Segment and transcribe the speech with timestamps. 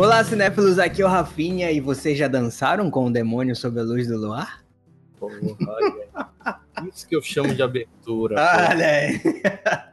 [0.00, 3.82] Olá, cinéfilos, aqui é o Rafinha e vocês já dançaram com o demônio sob a
[3.82, 4.64] luz do luar?
[5.18, 5.34] Porra.
[6.88, 8.36] Isso que eu chamo de abertura.
[8.40, 9.20] Olha aí.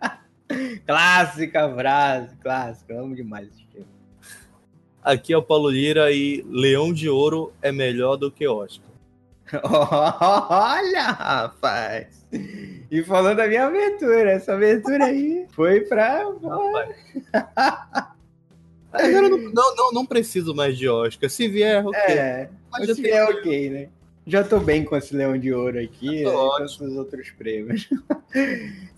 [0.88, 2.98] clássica frase, clássica.
[2.98, 3.86] Amo demais esse filme.
[5.04, 8.90] Aqui é o Paulo Lira e Leão de Ouro é melhor do que Oscar.
[9.62, 12.26] Olha, rapaz.
[12.90, 16.24] E falando da minha abertura, essa abertura aí foi pra.
[19.06, 21.30] Agora não, não, não, preciso mais de Oscar.
[21.30, 22.00] Se vier, ok.
[22.00, 23.90] É, Mas se é tem- ok, né?
[24.26, 27.88] Já tô bem com esse leão de ouro aqui, né, com esses outros prêmios.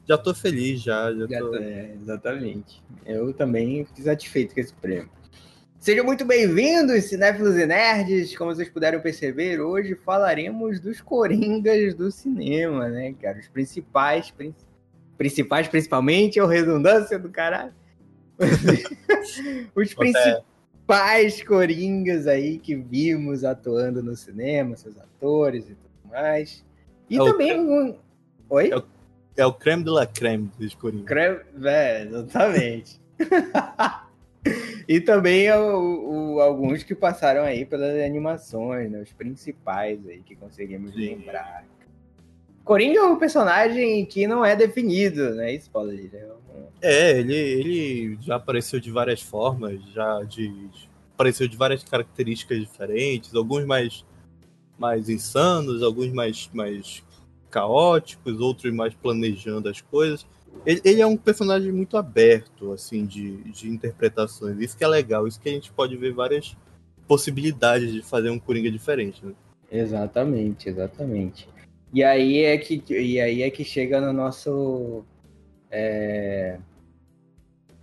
[0.07, 1.13] Já tô feliz, já.
[1.13, 2.81] já Já tô- é, exatamente.
[3.05, 5.09] Eu também fiquei satisfeito com esse prêmio.
[5.77, 8.35] Sejam muito bem-vindos, cinéfilos e nerds.
[8.35, 13.37] Como vocês puderam perceber, hoje falaremos dos coringas do cinema, né, cara?
[13.39, 14.55] Os principais, prin-
[15.17, 17.71] principais principalmente, é o redundância do caralho.
[19.75, 26.65] Os principais coringas aí que vimos atuando no cinema, seus atores e tudo mais.
[27.09, 27.97] E É o também um...
[28.49, 28.71] Oi?
[28.71, 28.83] É o-
[29.37, 31.05] É o creme de la creme dos Coringa.
[31.05, 32.99] Creme, é, exatamente.
[34.87, 38.99] e também o- o- alguns que passaram aí pelas animações, né?
[39.01, 41.15] Os principais aí que conseguimos Sim.
[41.15, 41.63] lembrar.
[42.69, 45.55] Coringa é um personagem que não é definido, né?
[45.55, 45.89] Isso, Paulo?
[45.91, 51.57] É um- É, ele, ele já apareceu de várias formas, já de, de- apareceu de
[51.57, 54.05] várias características diferentes, alguns mais,
[54.77, 57.03] mais insanos, alguns mais, mais
[57.49, 60.23] caóticos, outros mais planejando as coisas.
[60.63, 64.59] Ele, ele é um personagem muito aberto, assim, de, de interpretações.
[64.59, 66.55] Isso que é legal, isso que a gente pode ver várias
[67.07, 69.33] possibilidades de fazer um Coringa diferente, né?
[69.71, 71.49] Exatamente, exatamente.
[71.93, 75.03] E aí é que, e aí é que chega no nosso.
[75.71, 76.57] é,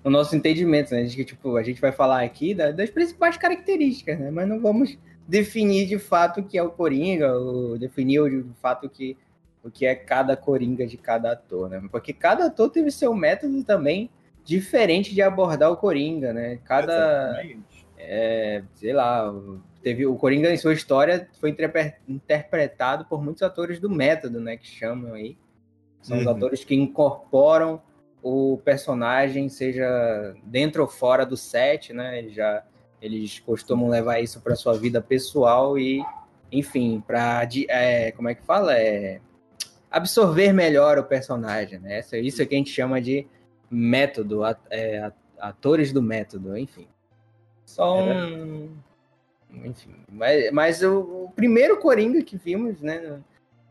[0.05, 1.01] no nosso entendimento, né?
[1.01, 4.31] A gente, tipo, a gente vai falar aqui da- das principais características, né?
[4.31, 4.97] Mas não vamos
[5.27, 9.17] definir de fato o que é o Coringa, ou definir de fato o que,
[9.65, 11.83] o que é cada Coringa de cada ator, né?
[11.91, 14.09] Porque cada ator teve seu método também
[14.45, 16.61] diferente de abordar o Coringa, né?
[16.65, 17.33] Cada
[17.99, 19.35] é, sei lá,
[19.87, 24.57] teve o Coringa em sua história foi interpre- interpretado por muitos atores do método, né,
[24.57, 25.39] que chamam aí.
[26.03, 26.33] São os Uhum.
[26.33, 27.81] atores que incorporam
[28.21, 32.19] o personagem, seja dentro ou fora do set, né?
[32.19, 32.65] Eles já
[33.01, 36.05] eles costumam levar isso para sua vida pessoal e,
[36.51, 37.49] enfim, para
[38.17, 39.21] como é que fala, é
[39.89, 42.01] absorver melhor o personagem, né?
[42.01, 43.25] Isso, isso é que a gente chama de
[43.71, 46.89] método, é, at- atores do método, enfim.
[47.65, 48.71] Só É um.
[49.65, 49.95] Enfim.
[50.11, 53.19] Mas, mas o, o primeiro Coringa que vimos, né?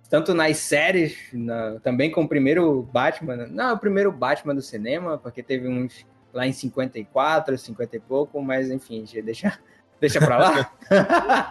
[0.10, 3.48] Tanto nas séries, na- também com o primeiro Batman.
[3.50, 8.42] Não, o primeiro Batman do cinema, porque teve uns lá em 54, 50 e pouco,
[8.42, 9.58] mas enfim, a gente deixa,
[10.00, 10.72] deixa pra lá.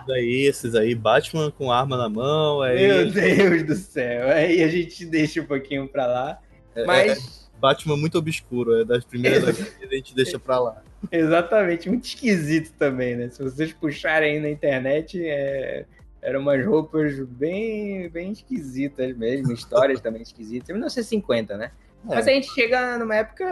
[0.06, 4.28] Daí, esses aí, Batman com arma na mão, aí Meu Deus do céu.
[4.28, 6.39] Aí a gente deixa um pouquinho pra lá.
[6.77, 7.43] É, Mas.
[7.59, 10.84] Batman muito obscuro, é das primeiras HQs, a gente deixa pra lá.
[11.10, 13.28] Exatamente, muito esquisito também, né?
[13.31, 15.84] Se vocês puxarem aí na internet, é...
[16.22, 20.69] eram umas roupas bem, bem esquisitas mesmo, histórias também esquisitas.
[20.69, 21.70] 1950, né?
[22.09, 22.14] É.
[22.14, 23.44] Mas a gente chega numa época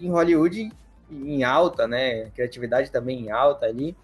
[0.00, 0.70] em Hollywood
[1.10, 2.30] em alta, né?
[2.30, 3.96] Criatividade também em alta ali.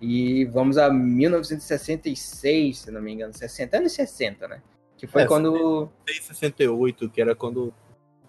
[0.00, 4.62] E vamos a 1966, se não me engano, 60, anos 60, né?
[4.96, 5.90] Que foi É, quando.
[6.06, 7.72] 68, que era quando.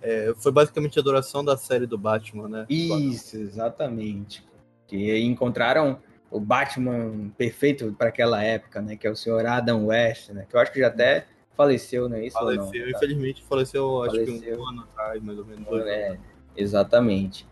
[0.01, 2.65] É, foi basicamente a duração da série do Batman, né?
[2.69, 4.43] Isso, exatamente.
[4.87, 8.95] Que encontraram o Batman perfeito para aquela época, né?
[8.95, 10.45] Que é o senhor Adam West, né?
[10.49, 11.25] Que eu acho que já até
[11.55, 12.37] faleceu, não é isso?
[12.39, 12.89] ou Faleceu, não?
[12.91, 14.59] infelizmente faleceu, acho que Faleceu.
[14.59, 15.65] um ano atrás, mais ou menos.
[15.65, 16.19] dois É, anos.
[16.55, 17.45] exatamente.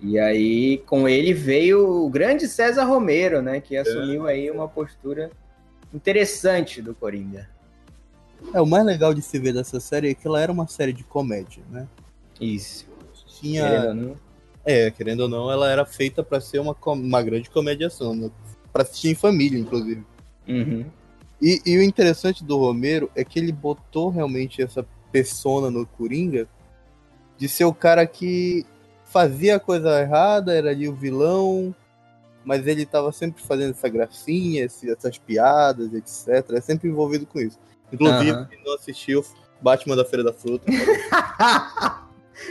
[0.00, 3.60] E aí, com ele veio o grande César Romero, né?
[3.60, 5.30] Que assumiu aí uma postura
[5.92, 7.48] interessante do Coringa.
[8.52, 10.92] É, o mais legal de se ver dessa série é que ela era uma série
[10.92, 11.88] de comédia, né?
[12.40, 12.86] Isso.
[13.40, 13.62] Tinha.
[13.68, 14.16] Querendo ou não.
[14.64, 18.30] É, querendo ou não, ela era feita pra ser uma, com- uma grande comediação, né?
[18.72, 20.04] Pra assistir em família, inclusive.
[20.48, 20.84] Uhum.
[21.40, 26.48] E, e o interessante do Romero é que ele botou realmente essa persona no Coringa
[27.38, 28.64] de ser o cara que
[29.04, 31.74] fazia a coisa errada, era ali o vilão,
[32.44, 36.56] mas ele tava sempre fazendo essa gracinha, essas piadas, etc.
[36.56, 37.58] É sempre envolvido com isso.
[37.92, 38.46] Inclusive, Aham.
[38.46, 39.24] quem não assistiu
[39.60, 40.64] Batman da Feira da Fruta.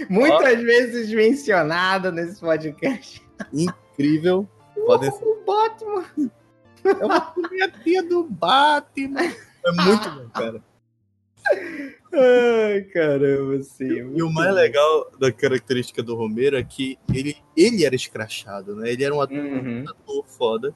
[0.10, 3.22] Muitas vezes mencionado nesse podcast.
[3.54, 4.48] incrível.
[4.86, 5.24] Podem ser.
[5.24, 6.06] O Batman.
[6.84, 9.22] É uma piadinha do Batman.
[9.66, 10.62] É muito bom, cara.
[12.14, 14.14] Ai, caramba, sim.
[14.16, 18.92] E o mais legal da característica do Romero é que ele, ele era escrachado, né?
[18.92, 19.84] Ele era um ator, Uhum.
[19.88, 20.76] ator foda.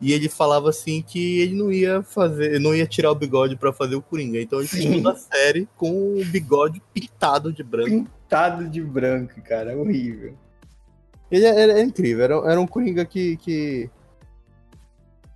[0.00, 3.72] E ele falava assim que ele não ia fazer, não ia tirar o bigode pra
[3.72, 4.40] fazer o Coringa.
[4.40, 5.02] Então ele fez Sim.
[5.02, 8.10] toda a série com o bigode pintado de branco.
[8.34, 9.76] Pintado de branco, cara.
[9.78, 10.34] Horrível.
[11.30, 13.88] Ele era, era incrível, era, era um Coringa que, que.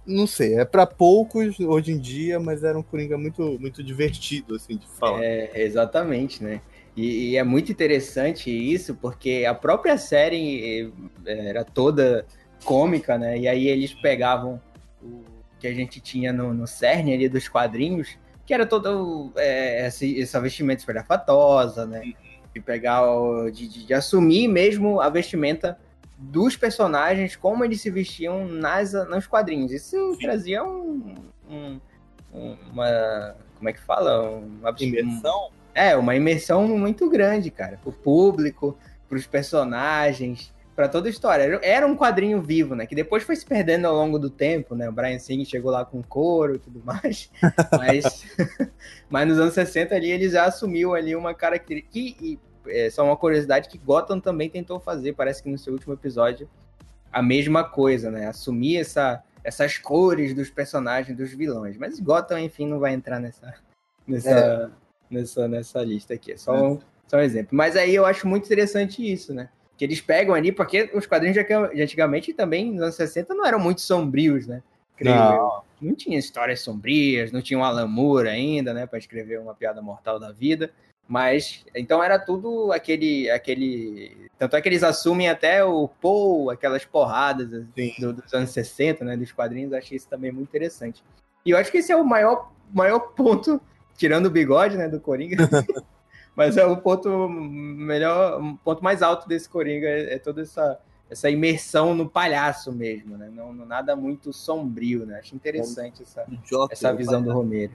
[0.05, 4.57] Não sei, é pra poucos hoje em dia, mas era um Coringa muito, muito divertido,
[4.57, 5.23] assim, de falar.
[5.23, 6.61] É, exatamente, né?
[6.97, 10.91] E, e é muito interessante isso, porque a própria série
[11.25, 12.27] eh, era toda
[12.65, 13.39] cômica, né?
[13.39, 14.61] E aí eles pegavam
[15.01, 15.23] o
[15.61, 20.41] que a gente tinha no, no cerne ali dos quadrinhos, que era todo esse- essa
[20.41, 22.03] vestimenta espalhafatosa, né?
[22.55, 25.79] De pegar, o- de, de- de assumir mesmo a vestimenta
[26.17, 29.71] dos personagens, como eles se vestiam nas, nos quadrinhos.
[29.71, 31.15] Isso trazia um,
[31.49, 31.81] um-
[32.35, 33.37] um- uma...
[33.57, 34.31] Como é que fala?
[34.31, 35.51] Uma, Imersão?
[35.75, 37.79] é, uma imersão muito grande, cara.
[37.83, 38.77] Pro público,
[39.09, 41.59] pros personagens, pra toda a história.
[41.61, 42.87] Era- um quadrinho vivo, né?
[42.87, 44.89] Que depois foi se perdendo ao longo do tempo, né?
[44.89, 47.29] O Brian Singer chegou lá com couro e tudo mais.
[47.77, 48.25] Mas,
[49.11, 51.93] mas nos anos 60 ali ele já assumiu ali uma característica.
[51.93, 52.39] Que, e,
[52.71, 56.49] é, só uma curiosidade que Gotham também tentou fazer, parece que no seu último episódio,
[57.13, 58.29] a mesma coisa, né?
[58.29, 61.77] Assumir essa, essas cores dos personagens, dos vilões.
[61.77, 63.53] Mas Gotham, enfim, não vai entrar nessa,
[64.07, 64.71] nessa,
[65.11, 66.31] nessa, nessa lista aqui.
[66.35, 66.79] É só um,
[67.09, 67.57] só um exemplo.
[67.57, 69.49] Mas aí eu acho muito interessante isso, né?
[69.79, 73.59] Que eles pegam ali, porque os quadrinhos de antigamente também, nos anos 60, não eram
[73.61, 74.63] muito sombrios, né?
[74.97, 75.15] Creio.
[75.17, 78.87] Não, Não tinha histórias sombrias, não tinha um Alan Moore ainda, né?
[78.87, 80.71] Pra escrever uma piada mortal da vida.
[81.07, 83.31] Mas, então era tudo aquele.
[83.31, 89.05] aquele Tanto é que eles assumem até o Paul, aquelas porradas do- dos anos 60,
[89.05, 89.17] né?
[89.17, 91.03] Dos quadrinhos, eu achei isso também muito interessante.
[91.47, 93.59] E eu acho que esse é o maior, maior ponto,
[93.97, 95.37] tirando o bigode, né, do Coringa.
[96.39, 100.79] Mas é o ponto melhor, um ponto mais alto desse Coringa é, é toda essa,
[101.11, 103.29] essa imersão no palhaço mesmo, né?
[103.29, 105.19] Não, não nada muito sombrio, né?
[105.19, 107.33] Acho interessante essa, Joker, essa visão do.
[107.33, 107.73] Romero.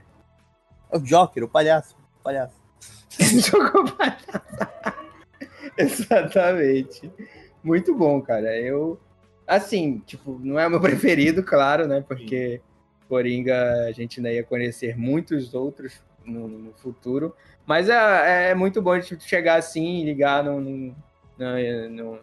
[0.90, 1.94] É o Joker, o palhaço.
[2.18, 2.58] O palhaço.
[3.50, 4.24] Jogou palhaço.
[5.76, 7.12] Exatamente.
[7.62, 8.58] Muito bom, cara.
[8.58, 8.98] Eu,
[9.46, 12.00] assim, tipo, não é o meu preferido, claro, né?
[12.00, 12.62] Porque
[13.10, 17.34] Coringa a gente ainda ia conhecer muitos outros no, no futuro.
[17.66, 20.94] Mas é, é muito bom de chegar assim e ligar num,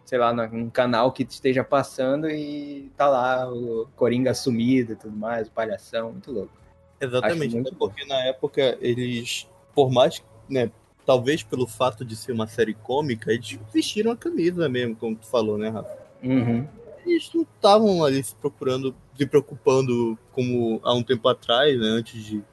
[0.05, 5.15] sei lá, num canal que esteja passando e tá lá o Coringa sumido e tudo
[5.15, 6.53] mais, o palhação, muito louco.
[6.99, 10.71] Exatamente, muito até porque na época eles, por mais, né,
[11.05, 15.25] talvez pelo fato de ser uma série cômica, eles vestiram a camisa mesmo, como tu
[15.25, 15.97] falou, né, Rafa?
[16.23, 16.67] Uhum.
[17.03, 22.23] Eles não estavam ali se procurando, se preocupando como há um tempo atrás, né, antes
[22.23, 22.43] de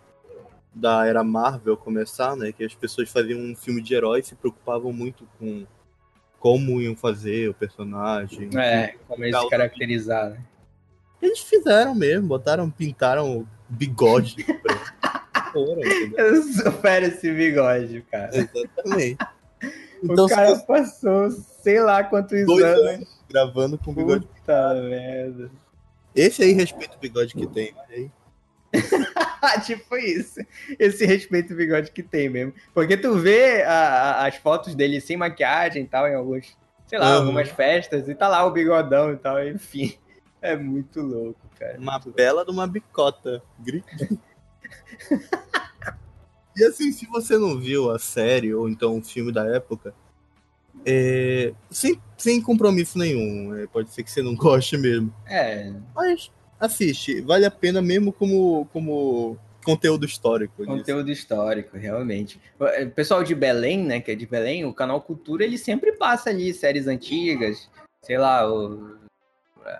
[0.79, 4.35] da era Marvel começar, né, que as pessoas faziam um filme de herói e se
[4.35, 5.67] preocupavam muito com
[6.39, 8.49] como iam fazer o personagem.
[8.57, 10.39] É, como ele se caracterizar, né?
[11.21, 14.37] Eles fizeram mesmo, botaram, pintaram o bigode
[15.51, 16.17] entendeu?
[16.17, 18.31] Eu supero esse bigode, cara.
[18.37, 19.19] Exatamente.
[20.03, 22.87] o Então, cara se passou sei lá quantos Dois anos.
[22.87, 24.27] anos gravando com bigode.
[24.27, 25.51] Puta merda.
[26.15, 28.11] Esse aí respeita o bigode que tem, aí.
[29.65, 30.41] tipo isso.
[30.79, 32.53] Esse respeito bigode que tem mesmo.
[32.75, 33.73] Porque tu vê a-
[34.23, 37.17] a- as fotos dele sem maquiagem e tal, em alguns, sei lá, Uhum.
[37.23, 39.97] algumas festas, e tá lá o bigodão e tal, enfim.
[40.41, 41.77] É muito louco, cara.
[41.81, 43.43] Uma Muito bela de uma bicota.
[43.59, 43.89] Grito.
[46.57, 49.93] e assim, se você não viu a série ou então o filme da época,
[50.87, 55.13] é, sem, sem compromisso nenhum, é, pode ser que você não goste mesmo.
[55.27, 60.55] É, Mas assiste, vale a pena mesmo como, como conteúdo histórico.
[60.65, 60.79] disso.
[60.79, 62.41] conteúdo histórico, realmente.
[62.59, 66.31] O pessoal de Belém, né, que é de Belém, o canal Cultura, ele sempre passa
[66.31, 67.69] ali séries antigas,
[68.03, 68.97] sei lá, o,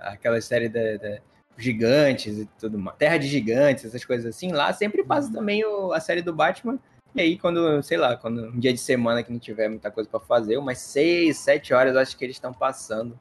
[0.03, 1.19] aquela série da, da
[1.57, 5.93] Gigantes e tudo mais, Terra de Gigantes, essas coisas assim, lá sempre passa também o-
[5.93, 6.79] a série do Batman.
[7.15, 10.09] E aí, quando, sei lá, quando um dia de semana que não tiver muita coisa
[10.09, 13.19] pra fazer, umas seis, sete horas, acho que eles estão passando.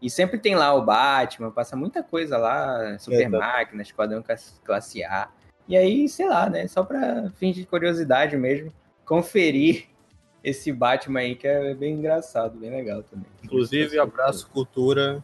[0.00, 3.38] E sempre tem lá o Batman, passa muita coisa lá, Super Exato.
[3.38, 4.24] Máquina, Esquadrão
[4.64, 5.28] Classe- A.
[5.68, 6.66] E aí, sei lá, né?
[6.66, 8.72] Só pra fins de curiosidade mesmo,
[9.04, 9.86] conferir
[10.42, 13.26] esse Batman aí que é bem engraçado, bem legal também.
[13.44, 15.22] Inclusive, abraço, cultura,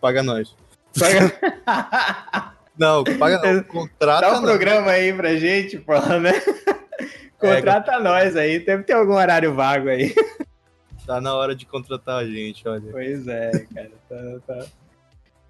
[0.00, 0.56] paga nós.
[0.98, 4.44] Paga- Não, paga não, contrata Dá um nós.
[4.50, 6.32] programa aí pra gente, pô, né?
[7.38, 10.14] Contrata nós aí, deve ter algum horário vago aí.
[11.06, 12.90] Tá na hora de contratar a gente, olha.
[12.90, 13.90] Pois é, cara.
[14.08, 14.16] Tá,
[14.46, 14.66] tá.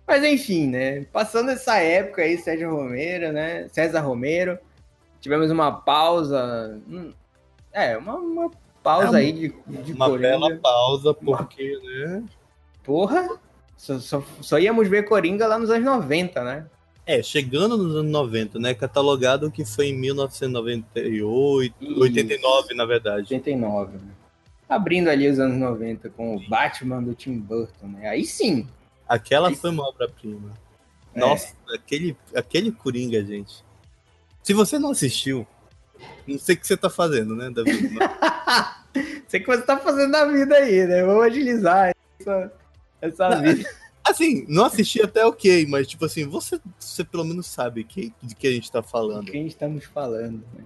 [0.06, 1.04] Mas enfim, né?
[1.12, 3.68] Passando essa época aí, Sérgio Romero, né?
[3.68, 4.58] César Romero.
[5.20, 6.80] Tivemos uma pausa.
[6.88, 7.12] hum,
[7.72, 8.50] É, uma, uma
[8.82, 9.48] pausa É aí de,
[9.84, 10.28] de Uma Coringa.
[10.30, 12.24] bela pausa, porque, né?
[12.82, 13.28] Porra!
[13.76, 16.66] Só, só, só íamos ver Coringa lá nos anos 90, né?
[17.06, 18.74] É, chegando nos anos 90, né?
[18.74, 22.00] Catalogado que foi em 1998, Isso.
[22.00, 23.34] 89, na verdade.
[23.34, 24.00] 89, né?
[24.68, 28.08] Abrindo ali os anos 90 com o Batman do Tim Burton, né?
[28.08, 28.66] Aí sim.
[29.08, 29.60] Aquela Isso.
[29.60, 30.52] foi uma obra-prima.
[31.14, 31.20] É.
[31.20, 33.62] Nossa, aquele, aquele Coringa, gente.
[34.42, 35.46] Se você não assistiu,
[36.26, 37.70] não sei o que você tá fazendo, né, Davi?
[39.26, 41.02] Sei que você tá fazendo na vida aí, né?
[41.02, 42.52] Vamos agilizar essa,
[43.00, 43.66] essa Não, vida.
[44.04, 48.34] assim, não assisti até ok, mas tipo assim, você, você pelo menos sabe que, de
[48.34, 49.30] que a gente tá De falando.
[49.30, 50.64] quem estamos falando, né?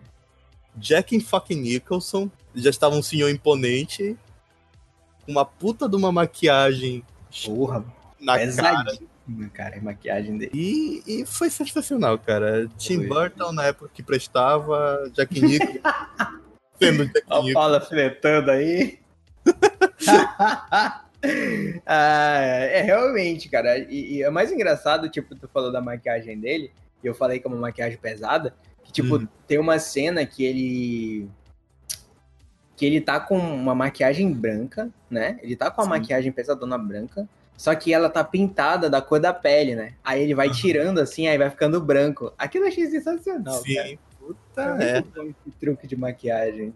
[0.77, 4.17] Jack e fucking Nicholson já estava um senhor imponente,
[5.27, 7.05] uma puta de uma maquiagem
[7.45, 7.85] Porra,
[8.21, 8.99] na cara.
[9.53, 10.51] cara, a maquiagem dele.
[10.55, 12.69] E, e foi sensacional, cara.
[12.79, 13.09] Tim Foi.
[13.09, 15.81] Burton na época que prestava, Jack Nicholson
[16.81, 17.53] sendo Jack Nicholson.
[17.53, 18.99] Paulo fletando aí.
[21.85, 23.79] Ah, é realmente, cara.
[23.79, 26.71] E, e é mais engraçado, tipo, tu falou da maquiagem dele,
[27.03, 28.55] e eu falei que é uma maquiagem pesada.
[28.97, 29.29] Tipo, Uhum.
[29.47, 31.29] tem uma cena que ele.
[32.75, 35.39] Que ele tá com uma maquiagem branca, né?
[35.43, 35.91] Ele tá com a Sim.
[35.91, 37.29] maquiagem pesadona branca.
[37.59, 39.93] Só que ela tá pintada da cor da pele, né?
[40.03, 42.33] Aí ele vai tirando assim, aí vai ficando branco.
[42.39, 43.87] Aquilo eu achei sensacional, cara.
[43.89, 46.73] Sim, puta É esse truque de maquiagem.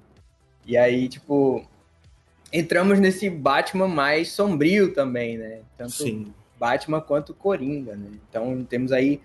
[0.67, 1.65] E aí, tipo,
[2.53, 5.61] entramos nesse Batman mais sombrio também, né?
[5.77, 6.35] Tanto Sim.
[6.59, 8.11] Batman quanto Coringa, né?
[8.29, 9.21] Então temos aí.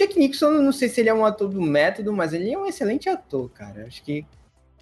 [0.00, 2.66] Jack Nixon, não sei se ele é um ator do método, mas ele é um
[2.66, 3.86] excelente ator, cara.
[3.86, 4.24] Acho que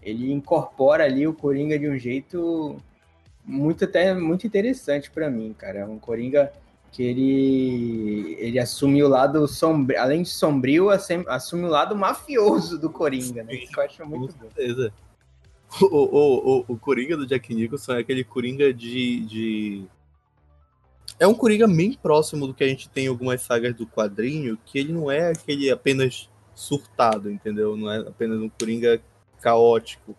[0.01, 2.77] ele incorpora ali o Coringa de um jeito
[3.45, 5.81] muito até muito interessante pra mim, cara.
[5.81, 6.53] É um Coringa
[6.93, 12.89] que ele ele assume o lado sombrio, além de sombrio, assume o lado mafioso do
[12.89, 13.55] Coringa, né?
[13.55, 14.51] Isso que eu acho muito Com bom.
[14.55, 14.93] certeza.
[15.83, 19.85] O, o, o, o Coringa do Jack Nicholson é aquele Coringa de, de.
[21.21, 24.59] É um Coringa bem próximo do que a gente tem em algumas sagas do quadrinho,
[24.65, 27.77] que ele não é aquele apenas surtado, entendeu?
[27.77, 29.01] Não é apenas um Coringa
[29.41, 30.15] caótico.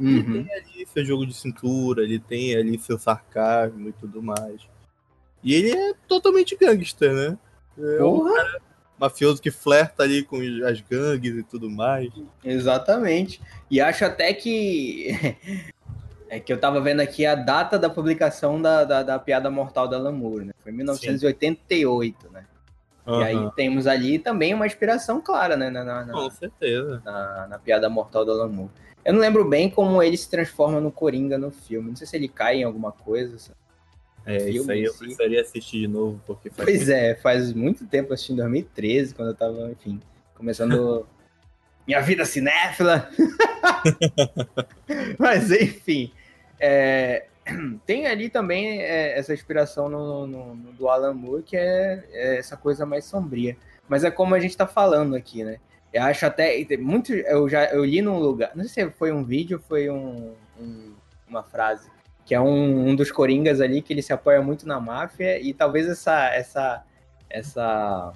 [0.00, 0.44] Ele Uhum.
[0.44, 4.60] tem ali seu jogo de cintura, ele tem ali seu sarcasmo e tudo mais.
[5.42, 7.38] E ele é totalmente gangster, né?
[7.78, 8.60] É um Porra!
[8.98, 12.10] mafioso que flerta ali com as gangues e tudo mais.
[12.42, 13.40] Exatamente.
[13.70, 15.08] E acho até que.
[16.28, 19.86] É que eu tava vendo aqui a data da publicação da, da, da Piada Mortal
[19.86, 20.52] da Lamour, né?
[20.62, 22.44] Foi em 1988, né?
[23.06, 25.68] E aí temos ali também uma inspiração clara, né?
[25.68, 27.02] Na, na, na- Com certeza.
[27.04, 28.70] na, na Piada Mortal da Lamour.
[29.04, 31.90] Eu não lembro bem como ele se transforma no Coringa no filme.
[31.90, 33.38] Não sei se ele cai em alguma coisa.
[33.38, 33.58] sabe?
[34.24, 37.86] É, Filme isso aí eu precisaria assistir de novo, porque faz Pois é, faz muito
[37.86, 40.00] tempo, eu assisti em 2013, quando eu tava, enfim,
[40.34, 41.06] começando
[41.86, 43.08] minha vida cinéfila.
[45.18, 46.12] Mas, enfim,
[46.60, 47.26] é,
[47.86, 52.36] tem ali também é, essa inspiração no, no- no- do Alan Moore, que é, é
[52.38, 53.56] essa coisa mais sombria.
[53.88, 55.58] Mas é como a gente tá falando aqui, né?
[55.92, 56.56] Eu acho até.
[56.78, 58.50] Muito, eu já eu li num lugar.
[58.54, 60.92] Não sei se foi um vídeo foi um- um-
[61.28, 61.88] uma frase.
[62.26, 65.38] Que é um, um dos Coringas ali que ele se apoia muito na máfia.
[65.38, 66.34] E talvez essa.
[66.34, 66.82] essa,
[67.28, 68.12] essa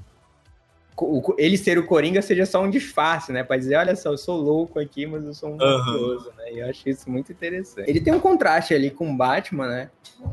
[1.04, 3.44] o ele ser o Coringa seja só um disfarce, né?
[3.44, 6.52] Pra dizer, olha só, eu sou louco aqui, mas eu sou um mafioso, né?
[6.52, 7.88] E eu acho isso muito interessante.
[7.88, 9.90] Ele tem um contraste ali com o Batman, né?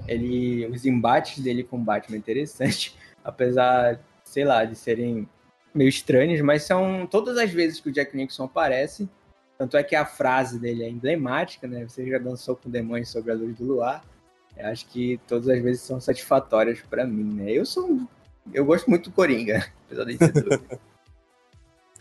[0.07, 5.27] Ele, os embates dele com o Batman é interessante, apesar, sei lá, de serem
[5.73, 9.09] meio estranhos, mas são todas as vezes que o Jack Nicholson aparece,
[9.57, 11.85] tanto é que a frase dele é emblemática, né?
[11.87, 14.03] Você já dançou com demônios sobre a luz do luar.
[14.57, 17.51] Eu acho que todas as vezes são satisfatórias pra mim, né?
[17.51, 18.07] Eu sou
[18.53, 20.79] eu gosto muito do Coringa, apesar de ser doido.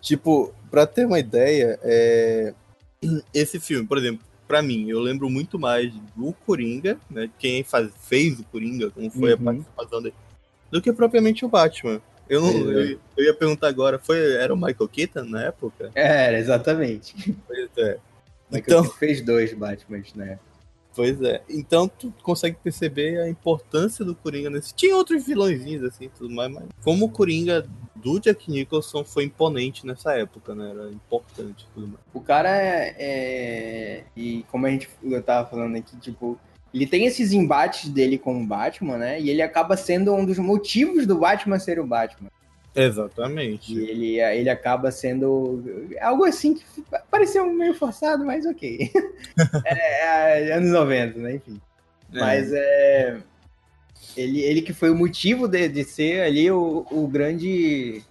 [0.00, 2.52] Tipo, pra ter uma ideia, é...
[3.32, 7.30] esse filme, por exemplo, pra mim, eu lembro muito mais do Coringa, né?
[7.38, 9.44] Quem faz, fez o Coringa, como foi a Uhum.
[9.44, 10.14] participação dele,
[10.70, 12.02] do que propriamente o Batman.
[12.28, 12.74] Eu, não, é.
[12.92, 15.90] eu, eu ia perguntar agora, foi, era o Michael Keaton na época?
[15.94, 17.34] Era, exatamente.
[17.46, 17.98] Pois é.
[18.50, 20.38] Michael Então, Keaton fez dois Batmans, né?
[20.94, 21.42] Pois é.
[21.48, 24.74] Então tu consegue perceber a importância do Coringa nesse.
[24.74, 29.86] Tinha outros vilõezinhos assim, tudo mais, mas como o Coringa do Jack Nicholson foi imponente
[29.86, 30.70] nessa época, né?
[30.70, 32.00] Era importante tudo mais.
[32.12, 36.38] O cara é, é- E como a gente eu tava falando aqui, tipo,
[36.72, 39.20] ele tem esses embates dele com o Batman, né?
[39.20, 42.30] E ele acaba sendo um dos motivos do Batman ser o Batman.
[42.74, 43.72] Exatamente.
[43.72, 45.62] E ele, ele acaba sendo
[46.00, 46.64] algo assim que
[47.10, 48.90] pareceu meio forçado, mas ok.
[49.64, 51.34] é, é, anos 90, né?
[51.36, 51.60] Enfim.
[52.12, 53.20] Mas é.
[54.16, 58.02] Ele, ele que foi o motivo de, de ser ali o, o grande.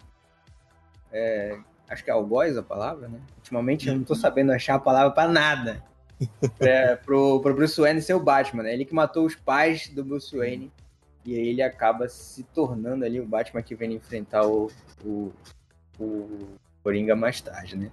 [1.12, 1.58] é,
[1.90, 3.20] acho que é algoz a palavra, né?
[3.38, 5.84] Ultimamente eu não tô sabendo achar a palavra pra nada.
[6.60, 8.74] é, pro, pro Bruce Wayne ser o Batman, né?
[8.74, 10.72] Ele que matou os pais do Bruce Wayne.
[11.26, 14.70] E aí ele acaba se tornando ali o Batman que vem enfrentar o,
[15.04, 15.32] o,
[16.00, 17.92] o Coringa mais tarde, né?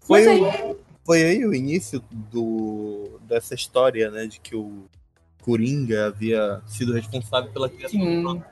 [0.00, 0.76] Foi, aí...
[1.04, 4.26] foi aí o início do, dessa história, né?
[4.26, 4.84] De que o
[5.42, 8.22] Coringa havia sido responsável pela criação Sim.
[8.22, 8.44] do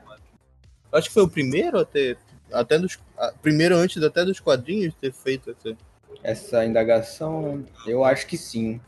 [0.91, 2.17] Acho que foi o primeiro a ter.
[2.51, 2.99] Até dos,
[3.41, 5.77] primeiro antes até dos quadrinhos ter feito essa.
[6.21, 8.79] Essa indagação, eu acho que sim.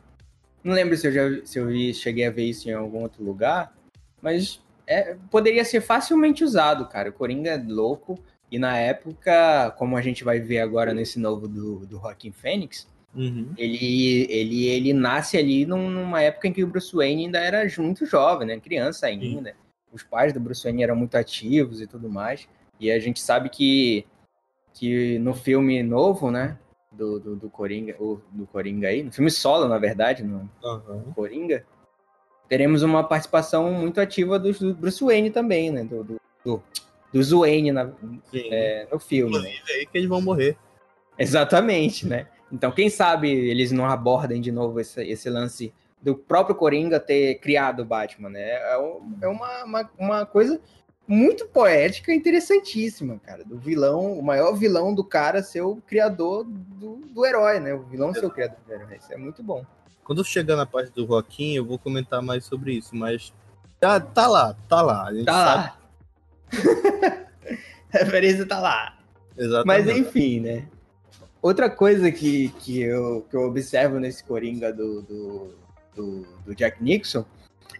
[0.63, 3.23] Não lembro se eu já se eu vi, cheguei a ver isso em algum outro
[3.23, 3.73] lugar,
[4.21, 7.09] mas é, poderia ser facilmente usado, cara.
[7.09, 8.19] O Coringa é louco.
[8.51, 12.87] E na época, como a gente vai ver agora nesse novo do, do Joaquim Fênix,
[13.15, 13.51] uhum.
[13.57, 18.05] ele, ele, ele nasce ali numa época em que o Bruce Wayne ainda era muito
[18.05, 18.59] jovem, né?
[18.59, 19.55] Criança ainda.
[19.91, 22.47] Os pais do Bruce Wayne eram muito ativos e tudo mais.
[22.79, 24.05] E a gente sabe que,
[24.73, 26.57] que no filme novo, né?
[26.91, 31.11] Do, do, do Coringa, ou do Coringa aí, no filme solo, na verdade, no, uhum.
[31.15, 31.65] Coringa,
[32.53, 35.83] teremos uma participação muito ativa do, do Bruce Wayne também, né?
[35.83, 36.63] Do, do, do,
[37.12, 37.91] do Wayne na,
[38.31, 39.36] é, no filme.
[39.36, 39.74] Inclusive né?
[39.74, 40.55] aí que eles vão morrer.
[41.17, 42.27] Exatamente, né?
[42.51, 47.39] Então, quem sabe eles não abordem de novo esse, esse lance do próprio Coringa ter
[47.39, 48.51] criado o Batman, né?
[48.51, 48.74] É,
[49.24, 50.62] é uma, uma, uma coisa
[51.07, 53.43] muito poética e interessantíssima, cara.
[53.43, 57.74] Do vilão, o maior vilão do cara ser o criador do, do herói, né?
[57.74, 58.98] O vilão ser o criador do herói.
[58.98, 59.65] Isso é muito bom.
[60.03, 63.33] Quando eu chegar na parte do Joaquim, eu vou comentar mais sobre isso, mas
[63.79, 65.10] tá, tá lá, tá lá.
[65.25, 65.74] tá sabe...
[65.74, 65.77] lá.
[67.93, 68.98] a referência tá lá.
[69.38, 69.65] Exatamente.
[69.65, 70.67] Mas enfim, né?
[71.41, 75.55] Outra coisa que, que, eu, que eu observo nesse Coringa do, do,
[75.95, 77.25] do, do Jack Nixon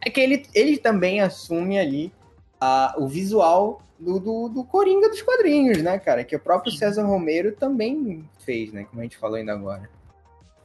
[0.06, 2.12] é que ele, ele também assume ali
[2.60, 6.24] a, o visual do, do, do, Coringa dos quadrinhos, né, cara?
[6.24, 8.84] Que o próprio César Romero também fez, né?
[8.84, 9.89] Como a gente falou ainda agora.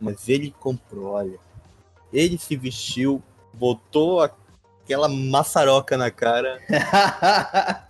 [0.01, 1.39] Mas ele comprou, olha.
[2.13, 6.59] Ele se vestiu, botou aquela maçaroca na cara.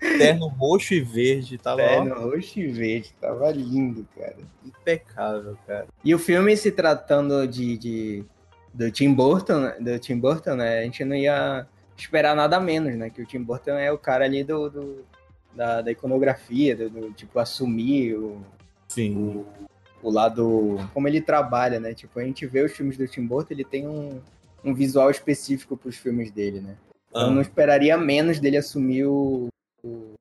[0.00, 1.76] Terno roxo e verde, tava.
[1.76, 4.36] Terno roxo e verde, tava lindo, cara.
[4.64, 5.86] Impecável, cara.
[6.04, 8.24] E o filme se tratando de, de
[8.74, 10.80] do Tim Burton, né, do Tim Burton, né?
[10.80, 13.10] A gente não ia esperar nada menos, né?
[13.10, 15.04] Que o Tim Burton é o cara ali do, do
[15.54, 18.42] da, da, iconografia, do, do, tipo assumir o,
[18.88, 19.16] Sim.
[19.16, 19.46] O,
[20.02, 21.94] o lado como ele trabalha, né?
[21.94, 24.20] Tipo a gente vê os filmes do Tim Burton, ele tem um,
[24.64, 26.76] um visual específico para os filmes dele, né?
[27.14, 27.22] Ah.
[27.22, 29.48] Eu não esperaria menos dele assumir o,
[29.82, 30.14] o,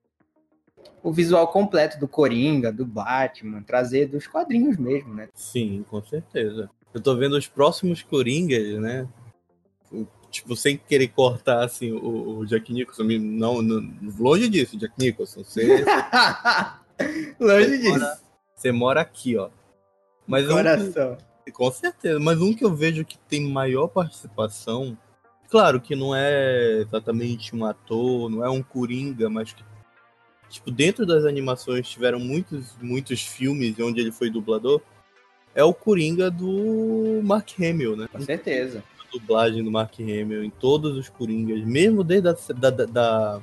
[1.01, 5.29] o visual completo do Coringa, do Batman, trazer dos quadrinhos mesmo, né?
[5.33, 6.69] Sim, com certeza.
[6.93, 9.07] Eu tô vendo os próximos Coringas, né?
[10.29, 13.03] Tipo, sem querer cortar assim, o, o Jack Nicholson.
[13.03, 15.43] Não, não, longe disso, Jack Nicholson.
[15.43, 15.83] Você,
[17.39, 17.99] longe você disso.
[17.99, 18.19] Mora,
[18.55, 19.49] você mora aqui, ó.
[20.27, 21.17] Mas Coração.
[21.47, 22.19] Um, com certeza.
[22.19, 24.97] Mas um que eu vejo que tem maior participação
[25.51, 29.61] Claro que não é exatamente um ator, não é um coringa, mas que,
[30.49, 34.81] tipo, dentro das animações tiveram muitos, muitos filmes onde ele foi dublador.
[35.53, 38.07] É o coringa do Mark Hamill, né?
[38.09, 38.81] Com certeza.
[38.97, 43.41] A dublagem do Mark Hamill em todos os coringas, mesmo desde a da, da, da,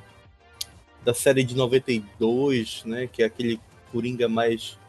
[1.05, 3.05] da série de 92, né?
[3.05, 3.61] Que é aquele
[3.91, 4.79] coringa mais,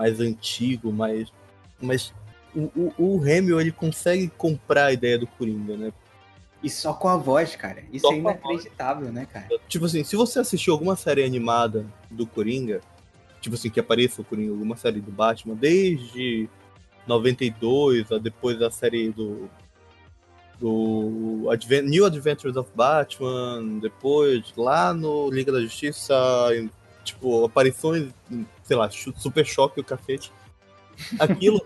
[0.00, 1.30] mais antigo, mais.
[1.78, 2.12] Mas
[2.54, 5.92] o, o, o Hamill ele consegue comprar a ideia do Coringa, né?
[6.62, 7.84] E só com a voz, cara.
[7.92, 9.48] Isso só é inacreditável, né, cara?
[9.68, 12.80] Tipo assim, se você assistiu alguma série animada do Coringa,
[13.42, 16.48] tipo assim, que apareça o Coringa, alguma série do Batman, desde
[17.06, 19.50] 92, a depois da série do.
[20.58, 21.48] Do
[21.84, 26.14] New Adventures of Batman, depois lá no Liga da Justiça,
[27.02, 28.12] tipo, aparições,
[28.70, 30.30] sei lá, Super Choque o cafete.
[31.18, 31.60] Aquilo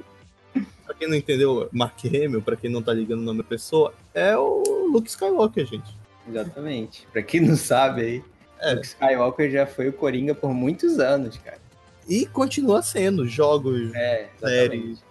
[0.87, 3.93] pra quem não entendeu, Mark Hamill, pra quem não tá ligando o nome da pessoa,
[4.15, 5.95] é o Luke Skywalker, gente.
[6.27, 7.07] Exatamente.
[7.13, 8.25] Pra quem não sabe aí,
[8.59, 8.73] é.
[8.73, 11.61] Luke Skywalker já foi o Coringa por muitos anos, cara.
[12.09, 15.05] E continua sendo, jogos, é, séries.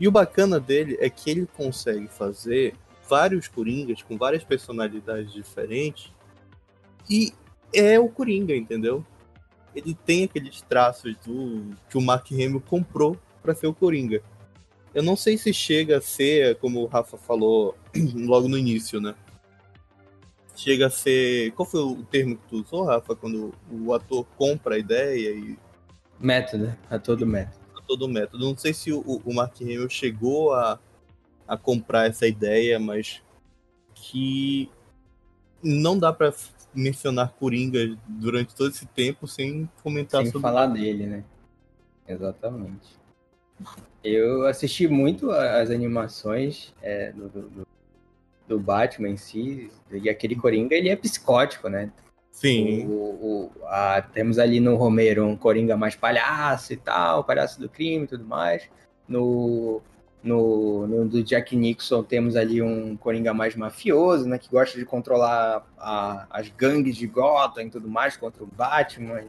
[0.00, 2.74] E o bacana dele é que ele consegue fazer
[3.08, 6.10] vários Coringas com várias personalidades diferentes
[7.08, 7.32] e
[7.72, 9.06] é o Coringa, entendeu?
[9.74, 14.22] Ele tem aqueles traços do que o Mark Hamill comprou para ser o Coringa.
[14.94, 17.76] Eu não sei se chega a ser, como o Rafa falou
[18.14, 19.14] logo no início, né?
[20.54, 21.50] Chega a ser.
[21.52, 25.58] Qual foi o termo que tu usou, Rafa, quando o ator compra a ideia e.
[26.20, 27.58] Método, ator do método.
[27.76, 28.44] Ator do método.
[28.44, 30.78] Não sei se o, o Mark Hamill chegou a,
[31.46, 33.20] a comprar essa ideia, mas
[33.94, 34.70] que
[35.64, 36.32] não dá para
[36.74, 41.24] mencionar Coringa durante todo esse tempo sem comentar sem sobre falar dele, né?
[42.06, 42.98] Exatamente.
[44.02, 47.66] Eu assisti muito as animações é, do, do,
[48.46, 51.90] do, Batman em si, e aquele Coringa, ele é psicótico, né?
[52.30, 52.84] Sim.
[52.86, 57.68] O, o, a, temos ali no Romero um Coringa mais palhaço e tal, palhaço do
[57.68, 58.68] crime e tudo mais.
[59.08, 59.80] No,
[60.24, 64.38] no, no, do Jack Nixon temos ali um Coringa mais mafioso, né?
[64.38, 69.24] Que gosta de controlar a, as gangues de Gotham e tudo mais contra o Batman.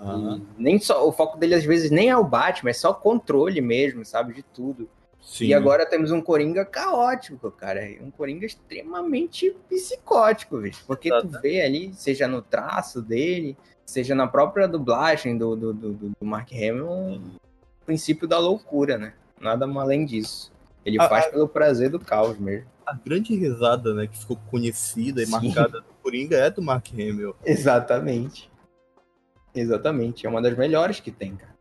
[0.00, 0.44] Uhum.
[0.58, 4.04] Nem só o foco dele às vezes nem é o Batman, é só controle mesmo,
[4.04, 4.88] sabe, de tudo.
[5.22, 5.46] Sim.
[5.46, 7.82] E agora temos um Coringa caótico, cara.
[8.00, 10.74] Um Coringa extremamente psicótico, velho.
[10.86, 15.92] Porque tu vê ali, seja no traço dele, seja na própria dublagem do, do, do,
[15.92, 17.20] do Mark Hamill, o
[17.86, 19.12] princípio da loucura, né?
[19.40, 20.52] Nada além disso.
[20.84, 22.68] Ele a, faz pelo prazer do caos mesmo.
[22.84, 25.32] A grande risada, né, que ficou conhecida e Sim.
[25.32, 27.34] marcada do Coringa é do Mark Hamill.
[27.44, 28.50] Exatamente.
[29.54, 30.26] Exatamente.
[30.26, 31.54] É uma das melhores que tem, cara.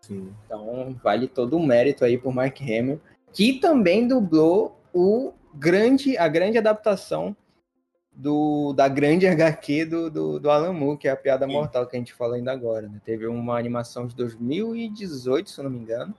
[0.00, 0.34] Sim.
[0.44, 3.00] Então, vale todo o mérito aí por Mark Hamill,
[3.32, 7.36] que também dublou o grande, a grande adaptação
[8.12, 11.52] do, da grande HQ do, do, do Alan Moore, que é a Piada Sim.
[11.52, 12.88] Mortal que a gente falou ainda agora.
[12.88, 13.00] Né?
[13.04, 16.14] Teve uma animação de 2018, se eu não me engano,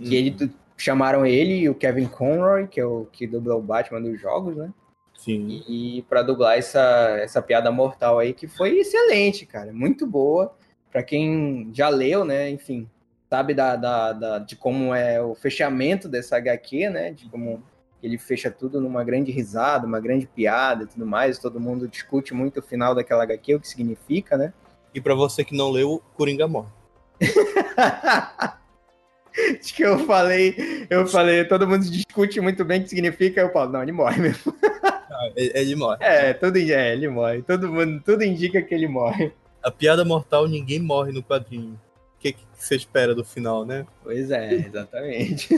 [0.00, 0.50] que ele uhum.
[0.76, 4.56] chamaram ele e o Kevin Conroy, que é o que dubla o Batman dos jogos,
[4.56, 4.70] né?
[5.16, 5.62] Sim.
[5.66, 9.72] E, e para dublar essa, essa piada mortal aí, que foi excelente, cara.
[9.72, 10.54] Muito boa.
[10.90, 12.50] para quem já leu, né?
[12.50, 12.88] Enfim,
[13.28, 17.12] sabe da, da, da, de como é o fechamento dessa HQ, né?
[17.12, 17.62] De como
[18.02, 21.38] ele fecha tudo numa grande risada, uma grande piada e tudo mais.
[21.38, 24.52] Todo mundo discute muito o final daquela HQ, o que significa, né?
[24.94, 26.70] E para você que não leu, Coringa morre.
[29.60, 33.52] Acho que eu falei, eu falei, todo mundo discute muito bem o que significa, eu
[33.52, 34.54] falo, não, ele morre mesmo.
[34.62, 35.98] Ah, ele morre.
[36.00, 37.42] É, tudo, é, ele morre.
[37.42, 39.32] Todo mundo, tudo indica que ele morre.
[39.62, 41.80] A piada mortal, ninguém morre no quadrinho.
[42.16, 43.86] O que, que você espera do final, né?
[44.02, 45.48] Pois é, exatamente.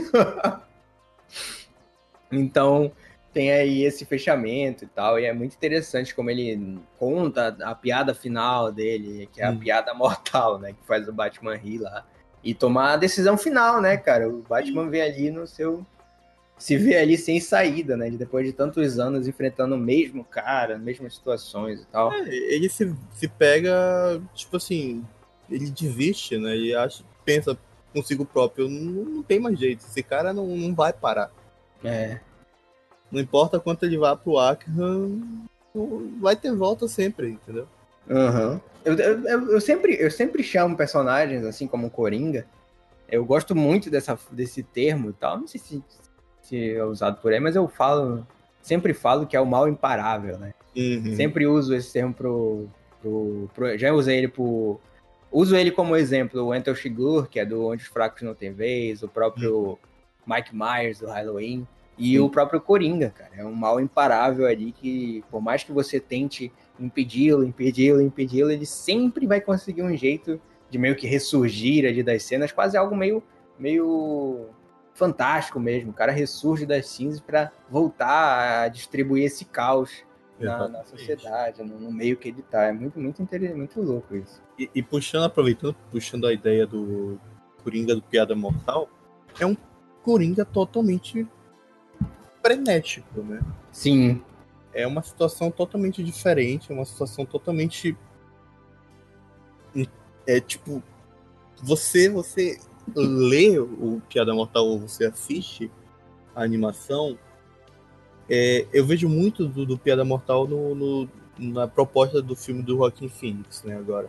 [2.31, 2.93] então,
[3.33, 8.14] tem aí esse fechamento e tal, e é muito interessante como ele conta a piada
[8.14, 9.59] final dele, que é a hum.
[9.59, 10.73] piada mortal, né?
[10.73, 12.05] Que faz o Batman rir lá
[12.42, 14.29] e tomar a decisão final, né, cara?
[14.29, 15.85] O Batman vê ali no seu.
[16.57, 18.11] Se vê ali sem saída, né?
[18.11, 22.12] Depois de tantos anos enfrentando o mesmo cara, mesmas situações e tal.
[22.12, 25.05] É, ele se, se pega, tipo assim,
[25.48, 26.55] ele desiste, né?
[26.55, 27.57] Ele acha, pensa
[27.92, 31.31] consigo próprio, não, não tem mais jeito, esse cara não, não vai parar.
[31.83, 32.20] É.
[33.11, 35.46] Não importa quanto ele vá pro Arkham,
[36.20, 37.66] vai ter volta sempre, entendeu?
[38.09, 38.61] Uhum.
[38.85, 42.47] Eu, eu, eu, sempre, eu sempre chamo personagens assim como Coringa.
[43.11, 45.38] Eu gosto muito dessa, desse termo e tal.
[45.38, 45.85] Não sei se,
[46.42, 48.27] se é usado por aí, mas eu falo.
[48.62, 50.53] Sempre falo que é o mal imparável, né?
[50.77, 51.16] Uhum.
[51.16, 52.68] Sempre uso esse termo pro,
[53.01, 54.79] pro, pro, Já usei ele pro.
[55.31, 58.53] Uso ele como exemplo, o Antel Shigur, que é do Onde os Fracos Não Tem
[58.53, 59.77] Vez, o próprio uhum.
[60.27, 61.66] Mike Myers, do Halloween,
[61.99, 63.33] e o próprio Coringa, cara.
[63.37, 68.65] É um mal imparável ali que, por mais que você tente impedi-lo, impedi-lo, impedi-lo, ele
[68.65, 73.23] sempre vai conseguir um jeito de meio que ressurgir ali das cenas, quase algo meio,
[73.59, 74.47] meio
[74.95, 75.91] fantástico mesmo.
[75.91, 80.05] O cara ressurge das cinzas para voltar a distribuir esse caos
[80.39, 82.65] na, na, sociedade, no, no, meio que ele tá.
[82.65, 84.41] É muito, muito interessante, muito louco isso.
[84.57, 87.19] E, e, puxando, aproveitando, puxando a ideia do
[87.65, 88.89] Coringa do Piada Mortal,
[89.41, 89.57] é um
[90.03, 91.27] Coringa totalmente
[92.49, 93.41] frenético, né?
[93.71, 94.23] Sim,
[94.73, 97.97] é uma situação totalmente diferente, é uma situação totalmente
[100.27, 100.83] é tipo
[101.63, 102.59] você você
[102.95, 105.71] lê o Piada Mortal ou você assiste
[106.35, 107.19] a animação,
[108.31, 111.09] é, eu vejo muito do, do Piada Mortal no, no,
[111.39, 114.09] na proposta do filme do Joaquim Phoenix, né, agora.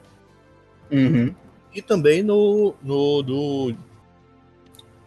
[0.92, 1.34] Uhum.
[1.74, 3.76] E também no, no do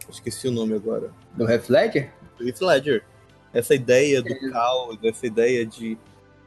[0.09, 1.11] esqueci o nome agora.
[1.35, 2.11] Do Heath Ledger?
[2.37, 3.03] Do Heath Ledger.
[3.53, 4.49] Essa ideia do é.
[4.49, 5.97] caos, essa ideia de.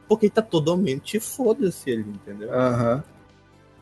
[0.07, 2.53] Porque tá totalmente foda-se ali, entendeu?
[2.53, 2.95] Aham.
[2.95, 3.17] Uhum.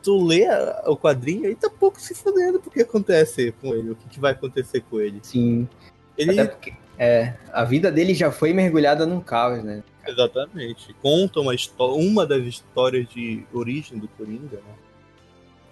[0.02, 0.46] Tu lê
[0.86, 4.32] o quadrinho e tá pouco se fodendo porque acontece com ele, o que, que vai
[4.32, 5.18] acontecer com ele.
[5.22, 5.68] Sim.
[6.16, 6.38] Ele.
[6.38, 9.82] Até porque, é, a vida dele já foi mergulhada num caos, né?
[10.06, 10.94] Exatamente.
[11.02, 14.74] Conta uma história, uma das histórias de origem do Coringa, né?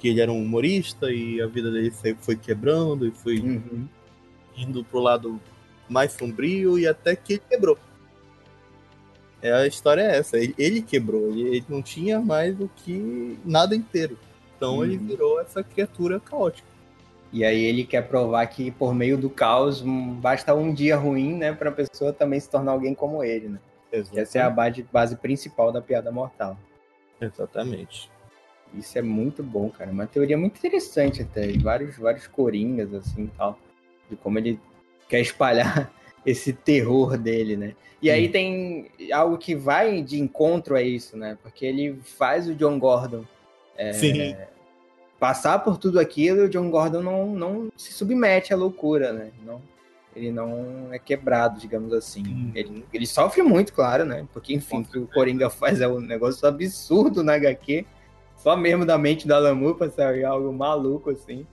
[0.00, 3.88] Que ele era um humorista e a vida dele foi quebrando e foi uhum.
[4.56, 5.40] indo pro lado
[5.88, 7.78] mais sombrio e até que ele quebrou.
[9.42, 13.38] É, a história é essa, ele, ele quebrou, ele, ele, não tinha mais do que
[13.44, 14.18] nada inteiro.
[14.56, 15.06] Então ele uhum.
[15.06, 16.66] virou essa criatura caótica.
[17.30, 21.52] E aí ele quer provar que por meio do caos basta um dia ruim, né,
[21.52, 23.58] para a pessoa também se tornar alguém como ele, né?
[23.92, 24.20] Exatamente.
[24.20, 26.56] Essa é a base, base principal da piada mortal.
[27.20, 28.10] Exatamente.
[28.72, 29.90] Isso é muito bom, cara.
[29.90, 31.52] Uma teoria muito interessante até.
[31.58, 33.58] Vários, vários coringas, assim, tal.
[34.10, 34.58] De como ele
[35.08, 35.90] quer espalhar
[36.24, 37.74] esse terror dele, né?
[38.00, 41.38] E aí tem algo que vai de encontro a isso, né?
[41.42, 43.24] Porque ele faz o John Gordon
[43.78, 44.48] é,
[45.18, 49.30] passar por tudo aquilo e o John Gordon não, não se submete à loucura, né?
[49.44, 49.62] Não,
[50.14, 52.52] ele não é quebrado, digamos assim.
[52.54, 54.26] Ele, ele sofre muito, claro, né?
[54.32, 57.84] Porque, enfim, o que o Coringa faz é um negócio absurdo na HQ.
[58.36, 61.46] Só mesmo da mente da Lamu pra sair algo maluco, assim.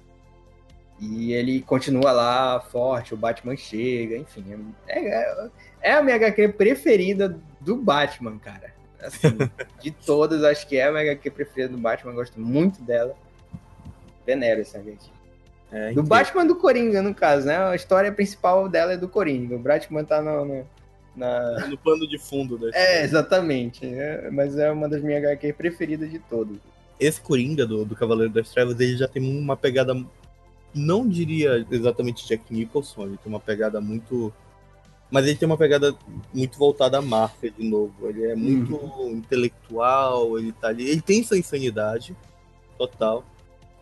[1.01, 4.45] E ele continua lá forte, o Batman chega, enfim.
[4.87, 5.49] É, é,
[5.81, 8.71] é a minha HQ preferida do Batman, cara.
[9.01, 9.35] Assim,
[9.81, 13.15] de todas, acho que é a minha HQ preferida do Batman, gosto muito dela.
[14.27, 15.09] Venero essa HQ.
[15.71, 17.57] É, do Batman do Coringa, no caso, né?
[17.57, 19.55] A história principal dela é do Coringa.
[19.55, 20.67] O Batman tá no, no,
[21.15, 21.65] na...
[21.67, 23.87] no pano de fundo da É, exatamente.
[23.87, 26.57] É, mas é uma das minhas HQ preferidas de todos.
[26.99, 29.95] Esse Coringa do, do Cavaleiro das Trevas, ele já tem uma pegada
[30.73, 34.33] não diria exatamente Jack Nicholson, ele tem uma pegada muito.
[35.09, 35.93] Mas ele tem uma pegada
[36.33, 38.07] muito voltada à máfia de novo.
[38.07, 39.17] Ele é muito uhum.
[39.17, 40.89] intelectual, ele tá ali.
[40.89, 42.15] Ele tem sua insanidade
[42.77, 43.25] total.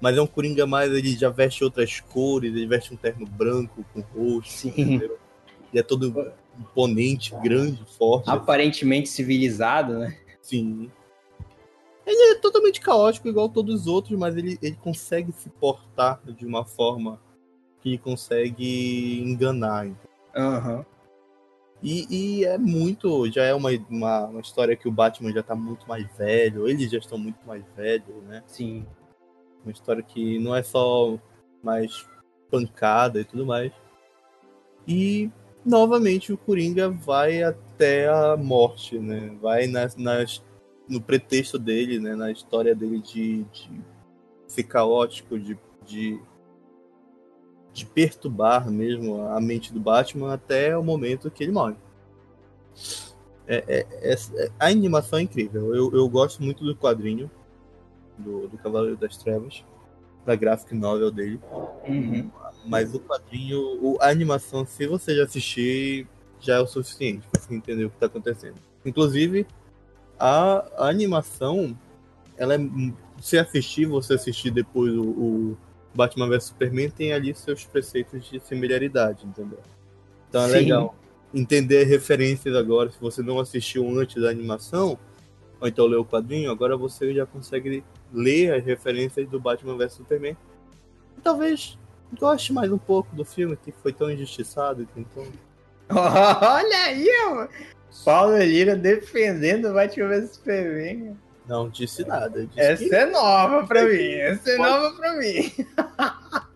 [0.02, 3.86] Mas é um Coringa mais, ele já veste outras cores, ele veste um terno branco
[3.94, 4.42] com.
[4.66, 5.18] Entendeu?
[5.72, 8.30] Ele é todo imponente, grande, forte.
[8.30, 10.18] Aparentemente civilizado, né?
[10.42, 10.90] Sim.
[12.10, 16.44] Ele é totalmente caótico, igual todos os outros, mas ele, ele consegue se portar de
[16.44, 17.22] uma forma
[17.82, 19.88] que consegue enganar.
[20.36, 20.78] Aham.
[20.78, 20.86] Uhum.
[21.82, 23.32] E, e, é muito.
[23.32, 26.92] Já é uma, uma, uma, história que o Batman já tá muito mais velho, eles
[26.92, 28.44] já estão muito mais velhos, né?
[28.48, 28.86] Sim.
[29.64, 31.18] Uma história que não é só
[31.64, 32.06] mais
[32.50, 33.72] pancada e tudo mais.
[34.88, 35.30] E
[35.66, 39.38] novamente o Coringa vai até a morte, né?
[39.42, 40.44] Vai nas, nas
[40.90, 43.70] no pretexto dele, né, na história dele de, de
[44.48, 46.20] ser caótico, de, de,
[47.72, 51.76] de, perturbar mesmo a mente do Batman até o momento que ele morre.
[53.48, 55.76] É, é, é, é a animação é incrível.
[55.76, 57.30] Eu, eu gosto muito do quadrinho
[58.18, 59.64] do, do Cavaleiro das Trevas,
[60.26, 61.40] da graphic novel dele.
[61.88, 62.30] Uhum.
[62.66, 66.08] Mas o quadrinho, a animação, se você já assistir,
[66.40, 68.56] já é o suficiente para você entender o que está acontecendo.
[68.86, 69.46] Inclusive,
[70.20, 71.78] a, a animação,
[72.38, 72.60] ela é.
[73.22, 75.58] Se assistir, você assistir depois o, o
[75.94, 79.60] Batman vs Superman, tem ali seus preceitos de similaridade, entendeu?
[80.30, 80.54] Então é Sim.
[80.54, 80.96] legal
[81.34, 82.92] entender referências agora.
[82.92, 84.98] Se você não assistiu antes da animação,
[85.60, 89.94] ou então leu o quadrinho, agora você já consegue ler as referências do Batman vs
[89.94, 90.38] Superman.
[91.18, 91.78] E talvez
[92.18, 94.88] goste mais um pouco do filme que foi tão injustiçado.
[94.96, 95.28] Então...
[95.90, 97.50] Olha aí, mano.
[98.06, 101.18] Paulo Lira defendendo o Batman Superman.
[101.48, 102.46] Não disse nada.
[102.46, 102.96] Disse Essa que...
[102.96, 104.12] é nova pra mim.
[104.14, 104.70] Essa é Pode...
[104.70, 105.52] nova pra mim.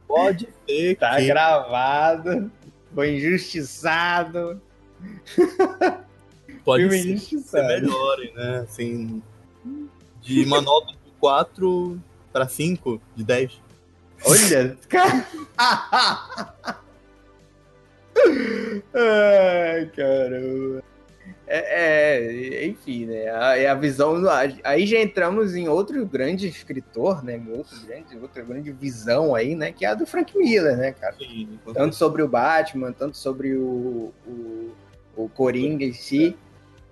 [0.08, 0.96] Pode ser.
[0.98, 1.28] Tá que...
[1.28, 2.52] gravado.
[2.94, 4.62] Foi injustiçado.
[6.64, 7.68] Pode ser, injustiçado.
[7.68, 8.60] ser melhore, né?
[8.60, 9.22] Assim,
[10.22, 12.00] de uma nota de 4
[12.32, 13.62] para 5, de 10.
[14.26, 15.28] Olha, cara.
[18.94, 20.84] Ai, caramba.
[21.46, 23.30] É, é, enfim, né?
[23.30, 24.16] A, é a visão.
[24.64, 27.42] Aí já entramos em outro grande escritor, né?
[27.50, 29.72] Outro grande, outra grande visão aí, né?
[29.72, 31.16] Que é a do Frank Miller, né, cara?
[31.18, 34.72] Sim, tanto sobre o Batman, tanto sobre o, o,
[35.16, 36.38] o Coringa em si.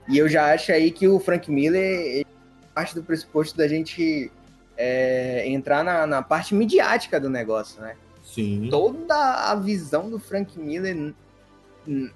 [0.10, 2.26] E eu já acho aí que o Frank Miller
[2.74, 4.32] parte do pressuposto da gente
[4.78, 7.96] é, entrar na, na parte midiática do negócio, né?
[8.24, 8.68] Sim.
[8.70, 9.16] Toda
[9.52, 11.14] a visão do Frank Miller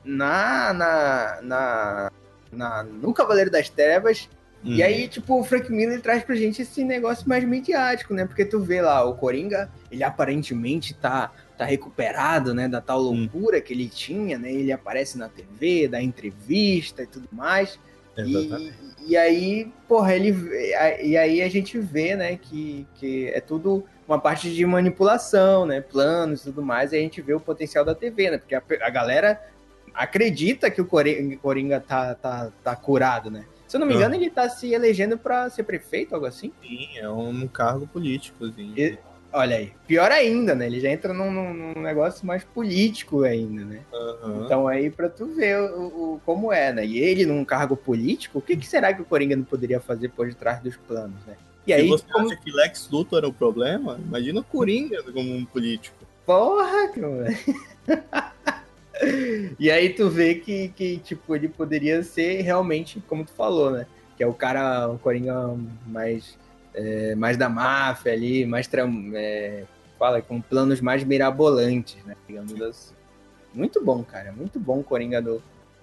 [0.04, 2.12] na, na, na
[2.52, 4.30] na, no Cavaleiro das Trevas.
[4.64, 4.74] Uhum.
[4.74, 8.26] E aí, tipo, o Frank Miller traz pra gente esse negócio mais midiático, né?
[8.26, 12.68] Porque tu vê lá, o Coringa, ele aparentemente tá, tá recuperado, né?
[12.68, 13.22] Da tal uhum.
[13.22, 13.64] loucura uhum.
[13.64, 14.52] que ele tinha, né?
[14.52, 17.80] Ele aparece na TV, dá entrevista e tudo mais.
[18.18, 18.74] E,
[19.10, 20.34] e, aí, porra, ele.
[21.04, 25.82] E aí a gente vê, né, que, que é tudo uma parte de manipulação, né?
[25.82, 28.38] Planos e tudo mais, e a gente vê o potencial da TV, né?
[28.38, 29.42] Porque a, a galera
[29.96, 33.46] acredita que o Coringa, Coringa tá, tá, tá curado, né?
[33.68, 36.52] Se eu não me engano, ele tá se elegendo para ser prefeito, algo assim.
[36.62, 38.74] Sim, é um cargo político, assim.
[38.78, 38.98] E,
[39.34, 40.68] olha aí, pior ainda, né?
[40.68, 43.82] Ele já entra num, num negócio mais político ainda, né?
[43.92, 44.46] Uhum.
[44.46, 46.86] Então aí pra tu ver o, o, como é, né?
[46.86, 50.10] E ele num cargo político, o que, que, será que o Coringa não poderia fazer
[50.10, 51.36] por detrás dos planos, né?
[51.66, 52.28] E aí, Se você como...
[52.28, 55.98] acha que Lex Luthor era o problema, imagina o Coringa como um político.
[56.24, 58.36] Porra, cara.
[59.60, 63.86] e aí tu vê que, que, tipo, ele poderia ser realmente, como tu falou, né?
[64.18, 65.56] Que é o cara, o Coringa
[65.86, 66.38] mais,
[66.74, 68.70] é, mais da máfia ali, mais,
[69.14, 69.64] é,
[70.00, 72.16] fala, com planos mais mirabolantes, né?
[72.28, 72.94] Digamos assim.
[73.54, 74.32] Muito bom, cara.
[74.32, 75.42] Muito bom o Coringa do,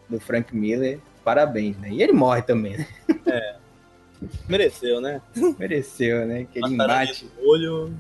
[0.09, 0.99] do Frank Miller.
[1.25, 1.91] Parabéns, né?
[1.91, 2.87] E ele morre também, né?
[3.27, 3.57] É.
[4.49, 5.21] Mereceu, né?
[5.59, 6.41] Mereceu, né?
[6.43, 7.31] Aquele Mataram embate.
[7.45, 7.93] olho.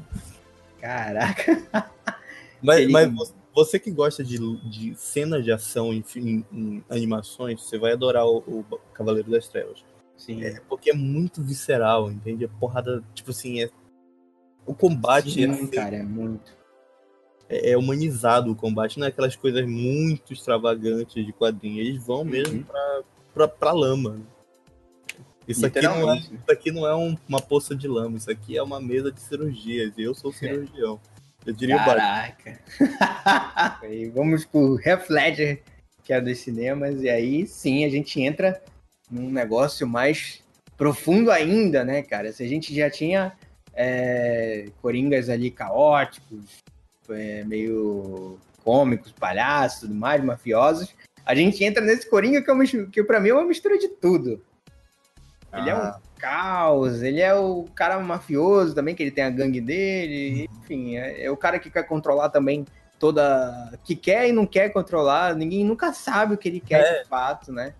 [0.80, 1.88] Caraca.
[2.62, 4.38] Mas, mas vo- você que gosta de,
[4.68, 9.48] de cenas de ação em, em- em animações, você vai adorar o, o Cavaleiro das
[9.48, 9.84] Trevas.
[10.16, 10.42] Sim.
[10.44, 12.44] É porque é muito visceral, entende?
[12.44, 13.70] A porrada, tipo assim, é.
[14.64, 16.56] O combate Sim, é, cara, é muito.
[17.48, 21.80] é, é humanizado o combate, não é aquelas coisas muito extravagantes de quadrinho.
[21.80, 22.62] Eles vão mesmo Uhum.
[22.62, 23.02] pra,
[23.34, 24.10] pra, pra lama.
[24.12, 24.22] né?
[25.48, 28.56] Isso aqui, não é, isso aqui não é um- uma poça de lama, isso aqui
[28.56, 29.92] é uma mesa de cirurgias.
[29.98, 31.00] E eu sou cirurgião.
[31.46, 31.96] Eu diria o Batman.
[31.96, 33.86] Caraca.
[33.88, 35.62] e vamos pro Heath Ledger,
[36.04, 38.62] que é dos cinemas, e aí sim a gente entra
[39.10, 40.42] num negócio mais
[40.76, 42.32] profundo ainda, né, cara?
[42.32, 43.32] Se a gente já tinha
[43.74, 46.62] é, coringas ali caóticos,
[47.10, 52.64] é, meio cômicos, palhaços, tudo mais, mafiosos, a gente entra nesse coringa que, é uma,
[52.64, 54.40] que pra mim é uma mistura de tudo.
[55.52, 59.30] Ele é um Ah, caos, ele é o cara mafioso também, que ele tem a
[59.30, 62.64] gangue dele, enfim, é, é o cara que quer controlar também
[62.98, 63.76] toda.
[63.84, 67.02] que quer e não quer controlar, ninguém nunca sabe o que ele quer É.
[67.02, 67.74] de fato, né?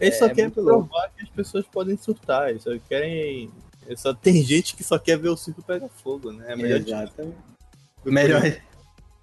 [0.00, 0.88] Ele só é quer muito louco.
[0.88, 2.50] provar que as pessoas podem surtar.
[2.50, 3.50] Eles só querem.
[3.86, 6.52] eles Só tem gente que só quer ver o circo pegar fogo, né?
[6.52, 7.36] É melhor Exatamente.
[8.04, 8.42] Melhor.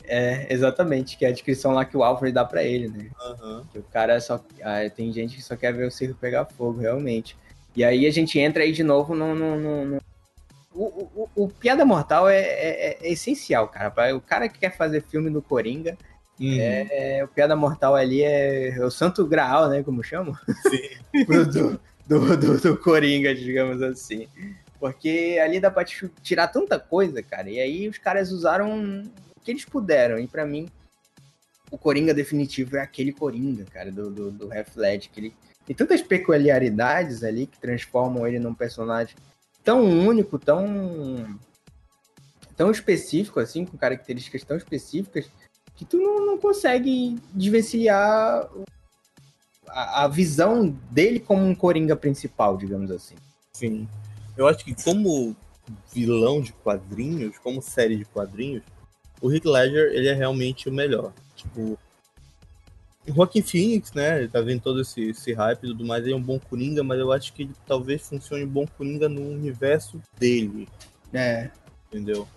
[0.08, 3.10] É, exatamente, que é a descrição lá que o Alfred dá pra ele, né?
[3.20, 3.64] Aham.
[3.72, 4.40] Que o cara só.
[4.62, 7.36] ah, tem gente que só quer ver o circo pegar fogo, realmente.
[7.76, 9.36] E aí a gente entra aí de novo no.
[9.36, 10.02] no- no- no-
[10.74, 13.90] O, o- o- Piada Mortal é, é- é essencial, cara.
[13.90, 15.98] Pra- O cara que quer fazer filme do Coringa,
[16.38, 16.58] Uhum.
[16.60, 19.82] é, o Piada Mortal ali é, o santo graal, né?
[19.84, 20.36] Como chamam?
[21.28, 21.46] Do,
[22.20, 24.28] do, do, do Coringa, digamos assim.
[24.78, 27.50] Porque ali dá pra ti- tirar tanta coisa, cara.
[27.50, 29.02] E aí os caras usaram
[29.36, 30.20] o que eles puderam.
[30.20, 30.68] E pra mim,
[31.72, 35.34] o Coringa definitivo é aquele Coringa, cara, do, do, do Half Ledger, que ele
[35.66, 39.16] tem tantas peculiaridades ali que transformam ele num personagem
[39.64, 41.38] tão único, tão
[42.56, 45.30] tão específico, assim, com características tão específicas,
[45.76, 48.50] que tu não, não consegue desvencilhar
[49.68, 53.16] a, a visão dele como um Coringa principal, digamos assim.
[53.54, 53.88] Sim.
[54.38, 55.36] Eu acho que como
[55.94, 58.64] vilão de quadrinhos, como série de quadrinhos,
[59.22, 61.12] o Heath Ledger, ele é realmente o melhor.
[61.36, 61.78] Tipo,
[63.08, 66.14] o Joaquin Phoenix, né, ele tá vendo todo esse, esse hype e tudo mais, ele
[66.14, 70.02] é um bom Coringa, mas eu acho que ele talvez funcione bom Coringa no universo
[70.20, 70.68] dele,
[71.14, 71.50] É,
[71.88, 72.28] entendeu?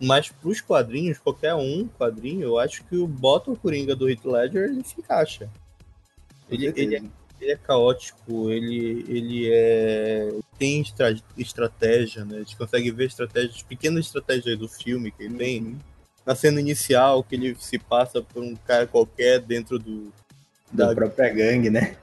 [0.00, 4.24] Mas pros quadrinhos, qualquer um quadrinho, eu acho que o bota o Coringa do Heath
[4.24, 5.50] Ledger, ele se encaixa.
[6.48, 7.02] Ele, ele, é,
[7.40, 12.36] ele é caótico, ele, ele é tem estra- estratégia, né?
[12.36, 15.78] A gente consegue ver estratégias, pequenas estratégias do filme que ele tem.
[16.28, 16.32] Uhum.
[16.32, 20.12] Na cena inicial, que ele se passa por um cara qualquer dentro do.
[20.70, 21.96] da Da, própria gangue, né?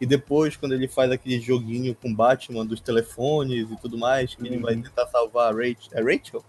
[0.00, 4.46] e depois, quando ele faz aquele joguinho com Batman dos telefones e tudo mais, que
[4.46, 4.62] ele Uhum.
[4.62, 5.90] vai tentar salvar a Rachel.
[5.92, 6.44] É Rachel?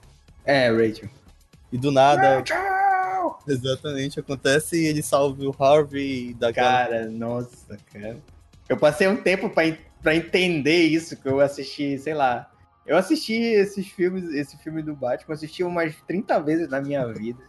[0.45, 1.09] É, Rachel.
[1.71, 3.37] E do nada, Rachel!
[3.47, 6.69] exatamente, acontece e ele salva o Harvey daquela.
[6.69, 8.17] Cara, nossa, cara.
[8.69, 12.50] Eu passei um tempo pra entender isso, que eu assisti, sei lá.
[12.85, 17.43] Eu assisti esses filmes, esse filme do Batman, assisti umas 30 vezes na minha vida.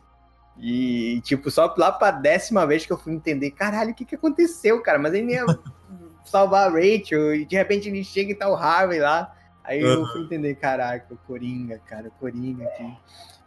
[0.58, 4.14] E, tipo, só lá pra décima vez que eu fui entender, caralho, o que que
[4.14, 4.98] aconteceu, cara?
[4.98, 5.44] Mas ele ia
[6.24, 9.34] salvar a Rachel, e de repente ele chega e tá o Harvey lá.
[9.64, 12.94] Aí eu fui entender, caraca, o Coringa, cara, o Coringa aqui.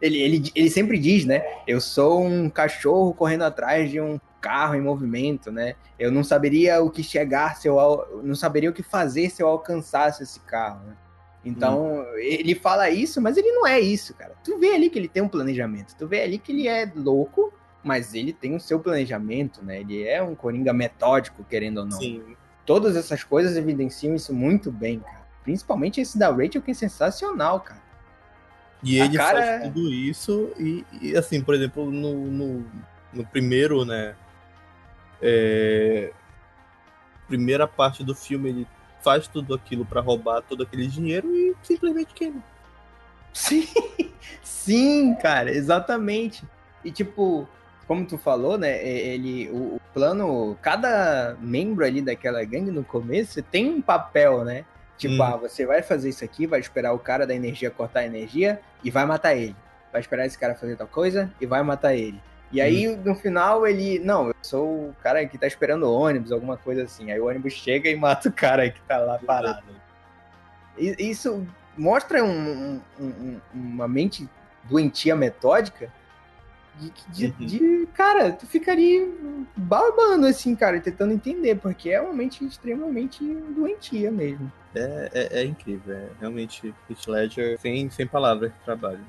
[0.00, 1.42] Ele, ele, ele sempre diz, né?
[1.66, 5.74] Eu sou um cachorro correndo atrás de um carro em movimento, né?
[5.98, 9.42] Eu não saberia o que chegar se eu al- não saberia o que fazer se
[9.42, 10.96] eu alcançasse esse carro, né?
[11.48, 14.34] Então, ele fala isso, mas ele não é isso, cara.
[14.42, 17.52] Tu vê ali que ele tem um planejamento, tu vê ali que ele é louco,
[17.84, 19.80] mas ele tem o seu planejamento, né?
[19.80, 21.98] Ele é um coringa metódico, querendo ou não.
[21.98, 22.36] Sim.
[22.64, 25.24] Todas essas coisas evidenciam isso muito bem, cara.
[25.44, 27.82] Principalmente esse da Rachel, que é sensacional, cara.
[28.82, 32.66] E A ele cara faz é- tudo isso e, e, assim, por exemplo, no, no,
[33.12, 34.16] no primeiro, né?
[35.22, 36.12] é,
[37.26, 38.66] primeira parte do filme, ele
[39.06, 42.42] faz tudo aquilo pra roubar todo aquele dinheiro e simplesmente queima.
[43.32, 43.64] Sim,
[44.42, 46.42] sim, cara, exatamente.
[46.84, 47.48] E tipo,
[47.86, 48.84] como tu falou, né?
[48.84, 54.64] Ele, o, o plano, cada membro ali daquela gangue no começo tem um papel, né?
[54.98, 55.22] Tipo, Hum.
[55.22, 58.60] ah, você vai fazer isso aqui, vai esperar o cara da energia cortar a energia
[58.82, 59.54] e vai matar ele.
[59.92, 62.20] Vai esperar esse cara fazer tal coisa e vai matar ele.
[62.52, 63.98] E aí, no final, ele.
[63.98, 67.10] Não, eu sou o cara que tá esperando o ônibus, alguma coisa assim.
[67.10, 69.64] Aí o ônibus chega e mata o cara que tá lá parado.
[70.78, 74.28] E- Isso mostra um- um- um- uma mente
[74.64, 75.92] doentia metódica,
[76.78, 77.46] de, de, Uhum.
[77.46, 79.08] de- cara, tu ficaria
[79.56, 83.24] babando assim, cara, tentando entender, porque é realmente extremamente
[83.56, 84.52] doentia mesmo.
[84.74, 89.00] É, é, é incrível, é realmente Heath Ledger sem, sem palavras de trabalho.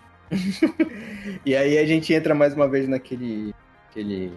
[1.46, 3.54] E aí a gente entra mais uma vez naquele.
[3.90, 4.32] aquele.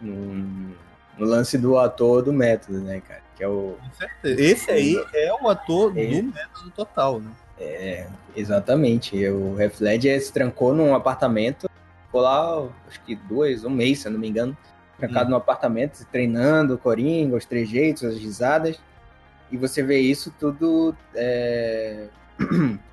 [0.00, 0.74] no,
[1.18, 3.22] no lance do ator do método, né, cara?
[3.36, 3.76] Que é o.
[3.80, 4.40] Com certeza.
[4.40, 6.06] Esse aí é o ator É.
[6.06, 7.30] do método total, né?
[7.58, 9.16] É, exatamente.
[9.28, 11.68] O Ledger se trancou num apartamento,
[12.06, 14.56] ficou lá, acho que dois, um mês, se eu não me engano,
[14.98, 18.78] trancado num apartamento, treinando o Coringa, os trejeitos, as risadas.
[19.50, 22.06] E você vê isso tudo é,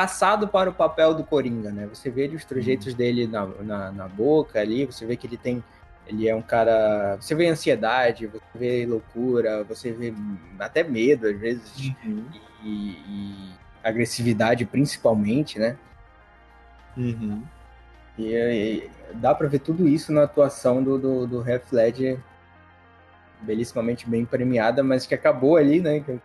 [0.00, 1.86] passado para o papel do Coringa, né?
[1.86, 5.62] Você vê os trejeitos dele na, na, na boca ali, você vê que ele tem.
[6.06, 7.16] Ele é um cara.
[7.20, 10.14] Você vê ansiedade, você vê loucura, você vê
[10.58, 11.94] até medo, às vezes e,
[12.64, 13.50] e
[13.84, 15.76] agressividade principalmente, né?
[16.96, 17.42] Uhum.
[18.18, 22.18] E, e dá pra ver tudo isso na atuação do, do, do Heath Ledger,
[23.42, 26.00] belíssimamente bem premiada, mas que acabou ali, né?
[26.00, 26.18] que-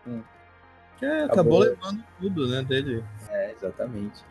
[1.01, 1.59] É, acabou Acabou.
[1.59, 3.03] levando tudo, né, dele.
[3.35, 4.23] É, exatamente.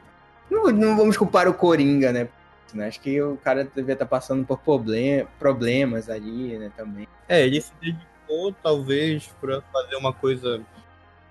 [0.50, 2.28] Não, não vamos culpar o Coringa, né?
[2.72, 2.88] né?
[2.88, 7.07] Acho que o cara devia estar passando por problem, problemas ali, né, também.
[7.28, 10.61] É, ele se dedicou, talvez, pra fazer uma coisa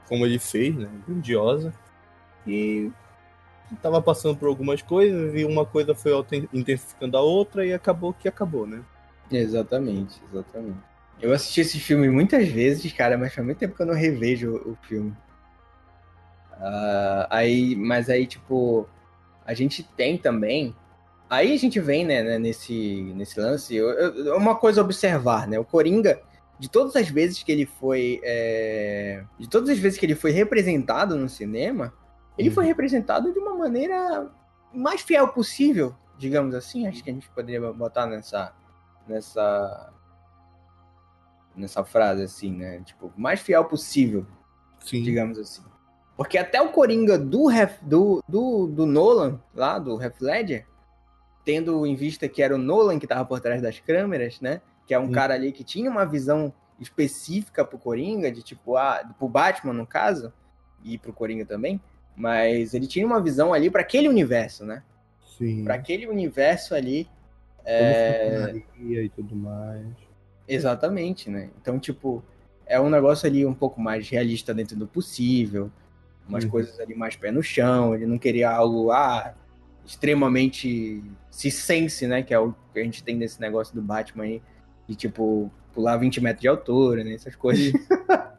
[0.07, 0.89] como ele fez, né?
[1.07, 1.73] Grandiosa.
[2.45, 2.91] E
[3.81, 6.11] tava passando por algumas coisas e uma coisa foi
[6.53, 8.81] intensificando a outra e acabou que acabou, né?
[9.31, 10.77] Exatamente, exatamente.
[11.21, 14.55] Eu assisti esse filme muitas vezes, cara, mas faz muito tempo que eu não revejo
[14.55, 15.15] o filme.
[16.65, 18.87] Ah, aí, mas aí, tipo,
[19.45, 20.73] a gente tem também.
[21.29, 23.75] Aí a gente vem, né, né, nesse, nesse lance.
[23.75, 25.59] eu- eu- uma coisa a observar, né?
[25.59, 26.21] O Coringa,
[26.57, 28.21] de todas as vezes que ele foi.
[28.23, 31.93] é, de todas as vezes que ele foi representado no cinema,
[32.37, 34.31] ele foi representado de uma maneira
[34.73, 36.87] mais fiel possível, digamos assim.
[36.87, 38.53] Acho que a gente poderia botar nessa.
[39.07, 39.91] nessa.
[41.55, 42.79] nessa frase, assim, né?
[42.85, 44.25] Tipo, mais fiel possível
[44.79, 45.03] Sim.
[45.03, 45.63] digamos assim.
[46.15, 50.65] Porque até o Coringa do, Hef- do, do, do Nolan, lá do Heath Ledger,
[51.43, 54.61] tendo em vista que era o Nolan que estava por trás das câmeras, né?
[54.85, 55.11] Que é um Sim.
[55.11, 59.87] cara ali que tinha uma visão específica pro Coringa, de tipo, ah, pro Batman, no
[59.87, 60.31] caso,
[60.83, 61.81] e pro Coringa também,
[62.15, 64.83] mas ele tinha uma visão ali para aquele universo, né?
[65.37, 65.63] Sim.
[65.63, 67.05] Para aquele universo ali.
[67.57, 68.61] Como É...
[68.79, 69.87] e tudo mais.
[70.47, 71.49] Exatamente, né?
[71.59, 72.23] Então, tipo,
[72.65, 75.71] é um negócio ali um pouco mais realista dentro do possível,
[76.27, 76.49] umas Uhum.
[76.49, 79.33] coisas ali mais pé no chão, ele não queria algo, ah,
[79.85, 82.23] extremamente sense, né?
[82.23, 84.41] Que é o que a gente tem nesse negócio do Batman aí,
[84.87, 87.13] de tipo, pular 20 metros de altura, né?
[87.13, 87.73] Essas coisas.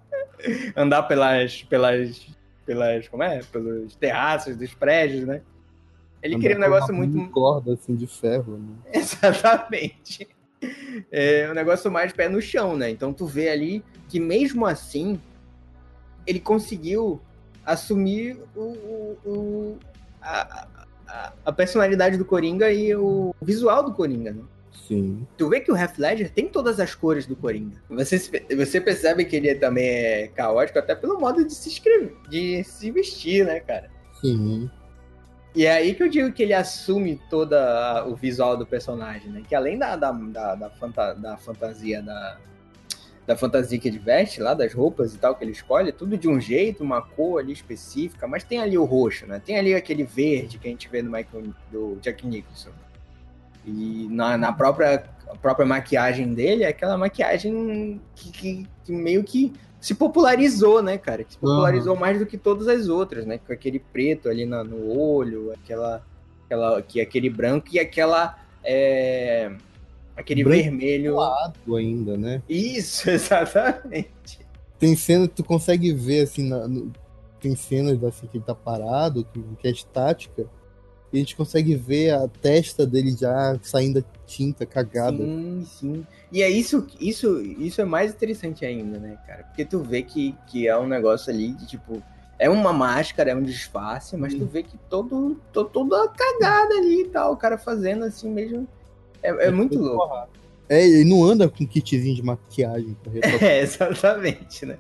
[0.76, 2.26] Andar pelas, pelas,
[2.66, 3.40] pelas, como é?
[3.44, 5.42] Pelos terraços dos prédios, né?
[6.22, 8.74] Ele queria um negócio muito, corda assim de ferro, né?
[8.94, 10.26] Exatamente.
[11.12, 12.88] É um negócio mais pé no chão, né?
[12.88, 15.20] Então tu vê ali que mesmo assim
[16.26, 17.20] ele conseguiu
[17.64, 19.78] assumir o, o- o-
[20.20, 20.66] a,
[21.08, 24.42] a- a personalidade do Coringa e o visual do Coringa, né?
[24.88, 25.26] Sim.
[25.38, 27.76] Tu vê que o Heath Ledger tem todas as cores do Coringa.
[27.88, 28.18] Você,
[28.54, 32.90] você percebe que ele também é caótico até pelo modo de se escrever, de se
[32.90, 33.90] vestir, né, cara?
[34.20, 34.68] Sim.
[35.54, 37.54] E é aí que eu digo que ele assume todo
[38.08, 39.42] o visual do personagem, né?
[39.48, 42.38] Que além da, da, da, da, fanta- da fantasia da,
[43.26, 46.16] da fantasia que ele veste lá, das roupas e tal que ele escolhe, é tudo
[46.18, 49.40] de um jeito, uma cor ali específica, mas tem ali o roxo, né?
[49.44, 52.70] Tem ali aquele verde que a gente vê no Michael, do Jack Nicholson.
[53.66, 59.24] E na, na própria, a própria maquiagem dele, é aquela maquiagem que, que- que meio
[59.24, 61.24] que se popularizou, né, cara?
[61.24, 63.38] Que se popularizou mais do que todas as outras, né?
[63.38, 66.04] Com aquele preto ali na- no olho, aquela,
[66.44, 69.50] aquela, que aquele branco e aquela é,
[70.16, 71.16] aquele Branco vermelho.
[71.76, 72.42] Ainda, né?
[72.48, 74.38] Isso, exatamente.
[74.78, 76.92] Tem cena que tu consegue ver, assim, na- no-
[77.40, 80.46] tem cenas assim que ele tá parado, que, que é estática,
[81.12, 85.16] e a gente consegue ver a testa dele já saindo a tinta cagada.
[85.16, 86.06] Sim, sim.
[86.32, 89.44] E é isso, isso, isso é mais interessante ainda, né, cara?
[89.44, 92.02] Porque tu vê que, que é um negócio ali de tipo.
[92.36, 97.02] É uma máscara, é um disfarce, mas tu vê que todo, to- toda cagada ali
[97.02, 98.66] e tal, o cara fazendo assim mesmo.
[99.24, 100.28] É, é muito louco.
[100.68, 103.42] É, ele não anda com kitzinho de maquiagem pra retocar.
[103.42, 104.78] É, exatamente, né?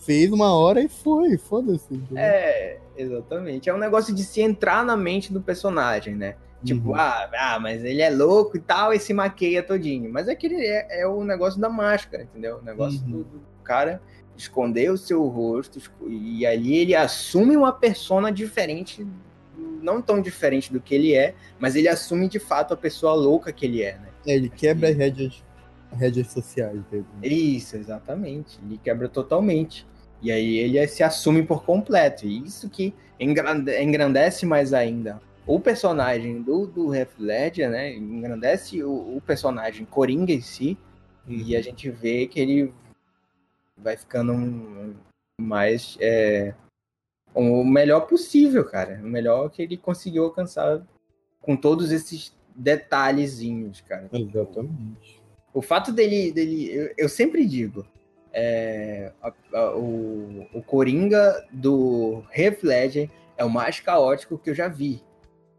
[0.00, 2.00] Fez uma hora e foi, foda-se.
[2.14, 3.68] É, exatamente.
[3.68, 6.36] É um negócio de se entrar na mente do personagem, né?
[6.64, 6.94] Tipo, Uhum.
[6.94, 10.10] ah, ah, mas ele é louco e tal, e se maqueia todinho.
[10.10, 12.58] Mas aquele é, é o negócio da máscara, entendeu?
[12.58, 13.10] O negócio Uhum.
[13.10, 14.00] do, do cara
[14.36, 19.06] esconder o seu rosto e ali ele assume uma persona diferente
[19.84, 23.52] não tão diferente do que ele é, mas ele assume de fato a pessoa louca
[23.52, 24.08] que ele é, né?
[24.26, 25.44] É, ele quebra as rédeas,
[25.92, 27.04] rédeas sociais dele.
[27.22, 28.58] Isso, exatamente.
[28.64, 29.86] Ele quebra totalmente.
[30.22, 32.26] E aí ele se assume por completo.
[32.26, 37.94] E isso que engrandece mais ainda o personagem do, do Heath Ledger, né?
[37.94, 40.78] Engrandece o, o personagem Coringa em si.
[41.28, 41.34] Uhum.
[41.34, 42.72] E a gente vê que ele
[43.76, 44.94] vai ficando um,
[45.38, 45.96] mais.
[46.00, 46.54] É,
[47.34, 49.00] o melhor possível, cara.
[49.02, 50.82] O melhor que ele conseguiu alcançar
[51.40, 54.08] com todos esses detalhezinhos, cara.
[54.12, 55.22] Exatamente.
[55.52, 56.32] O fato dele.
[56.32, 57.86] dele eu, eu sempre digo.
[58.32, 64.54] É, a, a, o, o Coringa do Heath Ledger é o mais caótico que eu
[64.54, 65.02] já vi.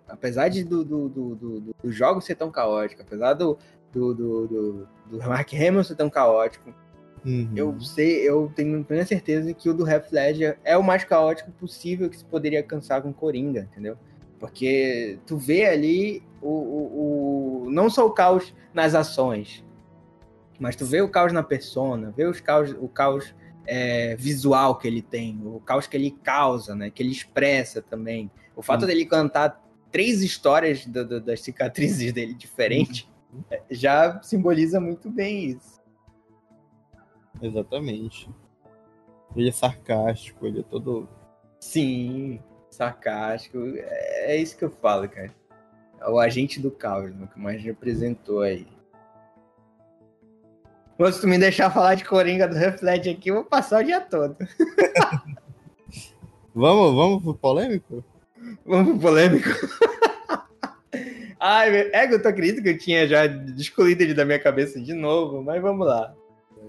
[0.08, 3.58] Apesar de do, do, do, do, do jogo ser tão caótico, apesar do,
[3.92, 6.74] do, do, do, do Mark Hamill ser tão caótico,
[7.26, 7.52] uhum.
[7.56, 11.52] eu sei, eu tenho plena certeza que o do Half Ledger é o mais caótico
[11.52, 13.98] possível que se poderia alcançar com Coringa, entendeu?
[14.40, 19.64] Porque tu vê ali o, o, o, não só o caos nas ações,
[20.60, 23.34] mas tu vê o caos na persona, vê os caos, o caos
[23.66, 26.90] é, visual que ele tem, o caos que ele causa, né?
[26.90, 28.30] Que ele expressa também.
[28.56, 28.88] O fato uhum.
[28.88, 33.44] dele cantar três histórias do, do, das cicatrizes dele diferentes uhum.
[33.72, 35.82] já simboliza muito bem isso.
[37.42, 38.30] Exatamente.
[39.36, 41.10] Ele é sarcástico, ele é todo.
[41.60, 43.58] Sim, sarcástico.
[43.76, 45.34] É, é isso que eu falo, cara.
[46.00, 48.68] É o agente do caos, né, que mais representou aí.
[51.12, 54.02] se tu me deixar falar de Coringa do Reflete aqui, eu vou passar o dia
[54.02, 54.36] todo.
[56.54, 58.04] vamos, vamos pro polêmico?
[58.66, 59.50] Vamos pro polêmico.
[61.40, 65.44] Ai, ego, tu acredita que eu tinha já excluído ele da minha cabeça de novo,
[65.44, 66.14] mas vamos lá.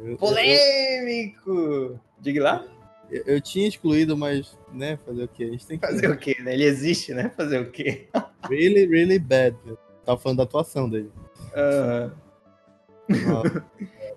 [0.04, 1.50] Eu, Polêmico!
[1.50, 2.64] Eu, Diga lá.
[3.10, 5.44] Eu, eu, tinha excluído, mas, né, fazer o quê?
[5.44, 5.86] A gente tem que...
[5.86, 6.54] Fazer o quê, né?
[6.54, 7.30] Ele existe, né?
[7.36, 8.08] Fazer o quê?
[8.48, 9.56] really, really bad.
[10.04, 11.10] Tava falando da atuação dele.
[11.54, 12.12] Aham.
[13.08, 13.62] Uhum.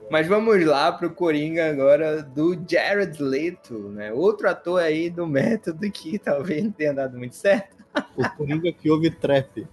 [0.09, 4.11] Mas vamos lá pro Coringa agora do Jared Leto, né?
[4.11, 7.77] Outro ator aí do método que talvez não tenha dado muito certo.
[8.17, 9.67] O Coringa que houve trap.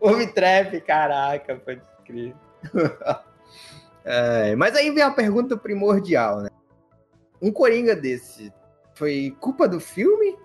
[0.00, 2.34] Houve trap, caraca, pode crer.
[4.08, 6.48] É, mas aí vem a pergunta primordial, né?
[7.42, 8.52] Um Coringa desse
[8.94, 10.36] foi culpa do filme?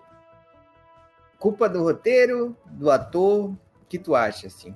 [1.37, 2.57] Culpa do roteiro?
[2.65, 3.51] Do ator?
[3.51, 3.57] O
[3.87, 4.75] que tu acha, assim?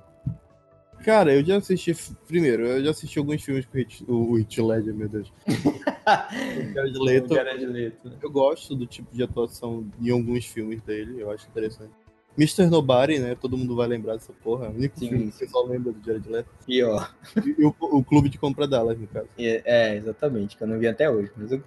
[1.04, 1.94] Cara, eu já assisti.
[2.28, 5.32] Primeiro, eu já assisti alguns filmes com o Hit Ledger, meu Deus.
[5.46, 7.34] o Jared Leto.
[7.34, 8.12] Leto.
[8.22, 11.92] Eu gosto do tipo de atuação em alguns filmes dele, eu acho interessante.
[12.38, 12.66] Mr.
[12.66, 13.34] Nobody, né?
[13.34, 14.68] Todo mundo vai lembrar dessa porra.
[14.68, 16.50] O único filme que pessoal lembra do Jared Leto.
[16.68, 17.06] E ó.
[17.36, 19.28] E o, o clube de compra Dallas, no caso.
[19.38, 21.32] É, é, exatamente, que eu não vi até hoje.
[21.34, 21.64] Mas, eu...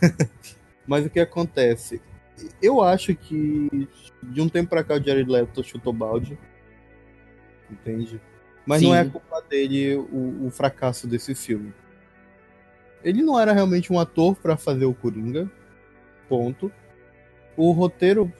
[0.86, 2.00] mas o que acontece?
[2.62, 3.88] Eu acho que
[4.22, 6.38] de um tempo pra cá o Jared Leto chutou balde.
[7.68, 8.20] Entende?
[8.64, 8.86] Mas sim.
[8.86, 11.74] não é culpa dele o, o fracasso desse filme.
[13.02, 15.50] Ele não era realmente um ator para fazer o Coringa.
[16.28, 16.70] Ponto.
[17.56, 18.32] O roteiro,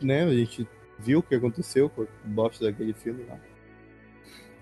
[0.00, 0.24] né?
[0.24, 0.66] A gente
[0.98, 3.38] viu o que aconteceu com o bosta daquele filme lá.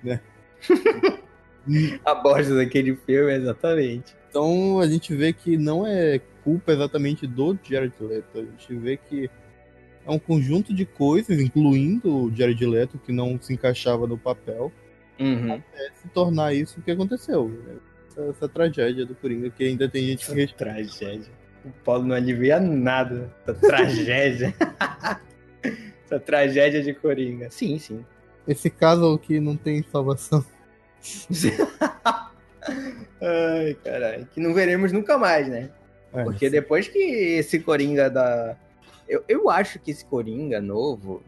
[0.03, 0.21] Né?
[2.05, 4.15] a bosta daquele filme, exatamente.
[4.29, 8.39] Então a gente vê que não é culpa exatamente do Jared Leto.
[8.39, 9.31] A gente vê que
[10.05, 14.73] é um conjunto de coisas, incluindo o Jared Leto, que não se encaixava no papel,
[15.19, 15.55] uhum.
[15.55, 17.51] até se tornar isso o que aconteceu.
[18.09, 20.55] Essa, essa, tragédia do Coringa, que ainda tem gente que...
[20.55, 21.33] Tragédia.
[21.65, 23.35] O Paulo não alivia nada.
[23.43, 24.55] Essa tragédia.
[26.07, 27.51] Essa tragédia de Coringa.
[27.51, 28.05] Sim, sim.
[28.47, 30.45] Esse caso que não tem salvação.
[33.21, 34.27] Ai, caralho.
[34.33, 35.71] Que não veremos nunca mais, né?
[36.13, 36.53] É, Porque sim.
[36.53, 38.57] depois que esse Coringa da.
[39.09, 41.23] Eu, eu acho que esse Coringa novo.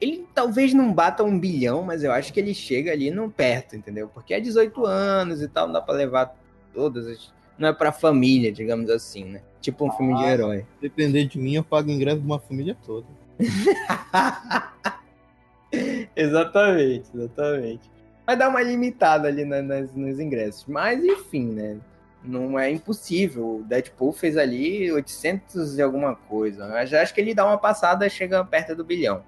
[0.00, 3.76] Ele talvez não bata um bilhão, mas eu acho que ele chega ali no perto,
[3.76, 4.08] entendeu?
[4.08, 6.36] Porque é 18 anos e tal, não dá pra levar
[6.74, 7.32] todas as.
[7.58, 9.42] Não é pra família, digamos assim, né?
[9.60, 10.66] Tipo um filme de ah, herói.
[10.82, 13.06] Depender de mim, eu pago ingresso de uma família toda.
[16.16, 17.90] exatamente, exatamente.
[18.26, 20.64] Vai dar uma limitada ali na, nas, nos ingressos.
[20.66, 21.78] Mas, enfim, né?
[22.24, 23.58] Não é impossível.
[23.58, 26.64] O Deadpool fez ali 800 e alguma coisa.
[26.64, 29.22] Eu já acho que ele dá uma passada chega perto do bilhão.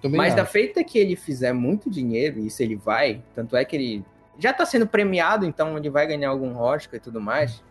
[0.00, 0.36] Também Mas acho.
[0.36, 4.04] da feita que ele fizer muito dinheiro, e isso ele vai, tanto é que ele
[4.38, 7.62] já está sendo premiado, então ele vai ganhar algum Oscar e tudo mais.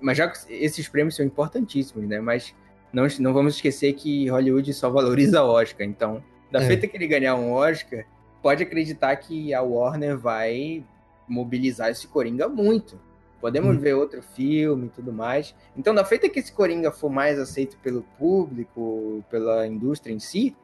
[0.00, 2.20] Mas já esses prêmios são importantíssimos, né?
[2.20, 2.54] Mas
[2.94, 5.86] não, não vamos esquecer que Hollywood só valoriza Oscar.
[5.86, 6.66] Então, da é.
[6.66, 8.04] feita que ele ganhar um Oscar,
[8.40, 10.84] pode acreditar que a Warner vai
[11.28, 13.00] mobilizar esse Coringa muito.
[13.40, 13.80] Podemos hum.
[13.80, 15.54] ver outro filme e tudo mais.
[15.76, 20.56] Então, da feita que esse Coringa for mais aceito pelo público, pela indústria em si,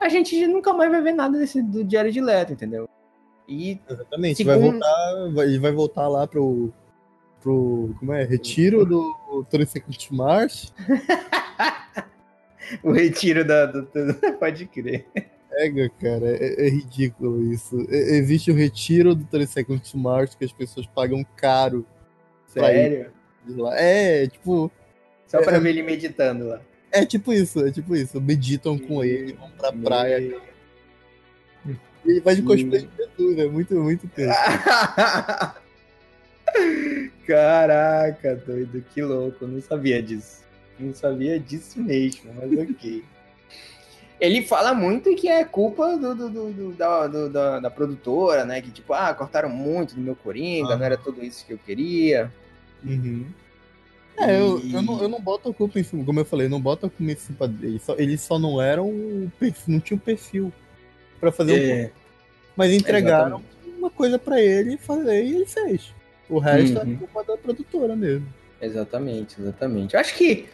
[0.00, 2.88] a gente nunca mais vai ver nada desse, do Diário de Leto, entendeu?
[3.48, 4.60] E Exatamente, segundo...
[4.60, 6.72] vai voltar, vai, ele vai voltar lá pro,
[7.40, 10.72] pro como é, retiro do Tony Secret March.
[12.82, 13.70] o retiro da,
[14.38, 15.06] pode crer.
[15.50, 17.86] Pega, cara, é, é, ridículo isso.
[17.88, 21.86] É, existe o retiro do 30 Seconds to Mars que as pessoas pagam caro.
[22.46, 23.10] Sério?
[23.48, 23.78] Lá.
[23.78, 24.70] É, tipo.
[25.26, 26.60] Só pra é, ver ele meditando lá.
[26.92, 28.20] É tipo isso, é tipo isso.
[28.20, 30.40] Meditam com ele, vão pra praia.
[32.04, 34.32] Ele vai de cosplay de Jesus, é muito, muito tempo.
[37.26, 39.46] Caraca, doido, que louco.
[39.46, 40.45] não sabia disso.
[40.78, 43.04] Não sabia disso mesmo, mas ok.
[44.18, 48.62] Ele fala muito que é culpa do, do, do, da, do da, da, produtora, né?
[48.62, 50.76] Que tipo, ah, cortaram muito do meu Coringa, ah.
[50.76, 52.32] não era tudo isso que eu queria.
[52.82, 53.26] Uhum.
[54.16, 54.40] É, e...
[54.40, 56.60] eu, eu, não, eu não boto a culpa em cima, como eu falei, eu não
[56.60, 57.78] boto a culpa em cima dele.
[57.78, 60.52] Só, eles só não eram o perfil, não tinha um perfil
[61.20, 61.86] para fazer é.
[61.86, 61.90] um.
[62.56, 63.78] Mas entregaram Exatamente.
[63.78, 65.94] uma coisa para ele fazer e ele fez.
[66.28, 66.92] O resto é uhum.
[66.94, 68.26] é culpa da produtora mesmo.
[68.60, 69.94] Exatamente, exatamente.
[69.94, 70.46] Eu acho que,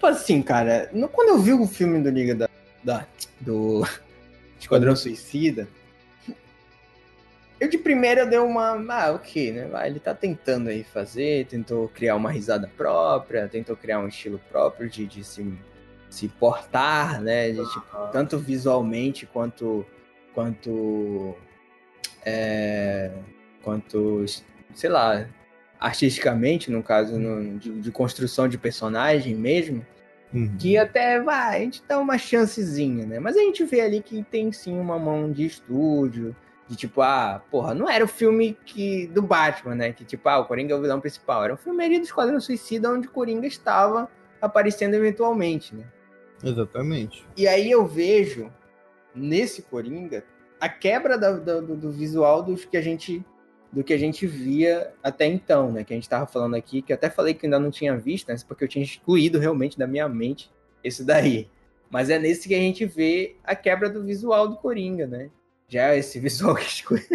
[0.00, 2.48] tipo assim, cara, quando eu vi o filme do Liga da,
[2.82, 3.06] da
[3.38, 3.82] do
[4.58, 5.68] Esquadrão Suicida,
[7.60, 8.82] eu de primeira dei uma.
[8.88, 9.68] Ah, ok, né?
[9.86, 14.88] Ele tá tentando aí fazer, tentou criar uma risada própria, tentou criar um estilo próprio
[14.88, 15.46] de, de se,
[16.08, 17.50] se portar, né?
[17.50, 19.84] De, tipo, tanto visualmente quanto.
[20.32, 21.36] quanto.
[22.24, 23.12] É,
[23.62, 24.24] quanto.
[24.74, 25.28] sei lá.
[25.80, 29.84] Artisticamente, no caso, no, de, de construção de personagem mesmo.
[30.32, 30.56] Uhum.
[30.58, 33.18] Que até vai, a gente dá uma chancezinha, né?
[33.18, 36.36] Mas a gente vê ali que tem sim uma mão de estúdio,
[36.68, 39.92] de tipo, ah, porra, não era o filme que do Batman, né?
[39.92, 41.42] Que tipo, ah, o Coringa é o vilão principal.
[41.42, 44.08] Era um filme ali do Esquadrão Suicida onde o Coringa estava
[44.40, 45.84] aparecendo eventualmente, né?
[46.44, 47.26] Exatamente.
[47.36, 48.52] E aí eu vejo
[49.12, 50.24] nesse Coringa
[50.60, 53.24] a quebra da, da, do, do, visual dos que a gente
[53.72, 55.84] do que a gente via até então, né?
[55.84, 58.36] Que a gente estava falando aqui, que até falei que ainda não tinha visto, né?
[58.46, 60.50] Porque eu tinha excluído realmente da minha mente
[60.82, 61.48] esse daí.
[61.88, 65.30] Mas é nesse que a gente vê a quebra do visual do Coringa, né?
[65.68, 67.06] Já esse visual que escolhe.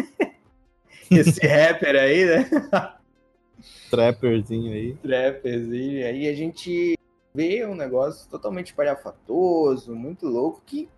[1.12, 2.50] esse rapper aí, né?
[3.90, 4.94] Trapperzinho aí.
[4.96, 6.06] Trapperzinho.
[6.06, 6.98] Aí a gente
[7.34, 10.90] vê um negócio totalmente palhafatoso, muito louco, que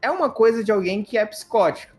[0.00, 1.96] é uma coisa de alguém que é psicótico.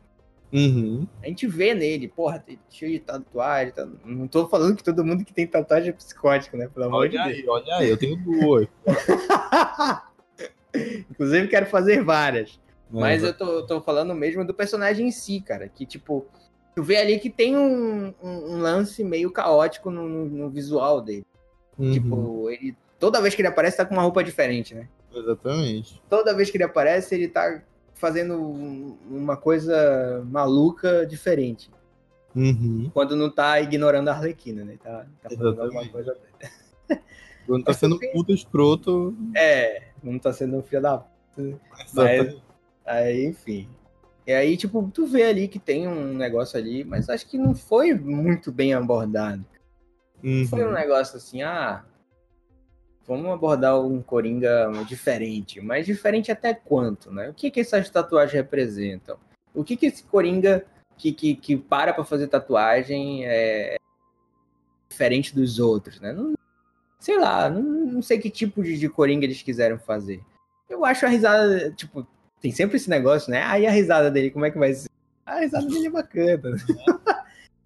[0.54, 1.08] Uhum.
[1.24, 3.74] A gente vê nele, porra, tem cheio de tatuagem.
[3.74, 3.88] Tá...
[4.06, 6.68] Não tô falando que todo mundo que tem tatuagem é psicótico, né?
[6.68, 7.28] Pelo amor de Deus.
[7.28, 8.68] Aí, olha aí, eu tenho duas.
[11.10, 12.60] Inclusive, quero fazer várias.
[12.94, 15.68] É, Mas eu tô, tô falando mesmo do personagem em si, cara.
[15.68, 16.28] Que, tipo,
[16.76, 21.26] tu vê ali que tem um, um, lance meio caótico no, no, no visual dele.
[21.80, 21.92] Uhum.
[21.92, 22.78] Tipo, ele.
[23.00, 24.88] Toda vez que ele aparece, tá com uma roupa diferente, né?
[25.14, 26.00] Exatamente.
[26.08, 27.62] Toda vez que ele aparece, ele tá
[28.04, 31.72] fazendo uma coisa maluca diferente.
[32.36, 32.92] Uhum.
[32.94, 34.76] Quando não tá ignorando a Arlequina, né?
[34.84, 36.18] Tá, tá fazendo alguma coisa.
[37.48, 39.16] Quando tá sendo puta escroto.
[39.34, 41.62] É, não tá sendo um filho da puta.
[41.94, 42.36] Mas,
[42.86, 43.70] aí, enfim.
[44.28, 47.56] E aí, tipo, tu vê ali que tem um negócio ali, mas acho que não
[47.56, 49.46] foi muito bem abordado.
[50.22, 50.46] Uhum.
[50.50, 51.86] Foi um negócio assim, ah,
[53.08, 55.62] vamos abordar um Coringa diferente.
[55.62, 57.30] Mas diferente até quanto, né?
[57.30, 59.18] O que, que essas tatuagens representam?
[59.54, 60.66] O que, que esse Coringa
[60.98, 63.78] que, que, que para pra fazer tatuagem é
[64.90, 66.14] diferente dos outros, né?
[66.14, 66.34] Não,
[67.00, 70.22] sei lá, não, não sei que tipo de, de Coringa eles quiseram fazer.
[70.70, 72.08] Eu acho a risada, tipo,
[72.40, 73.44] tem sempre esse negócio, né?
[73.44, 74.90] Aí a risada dele, como é que vai ser?
[75.26, 76.58] A risada dele é bacana.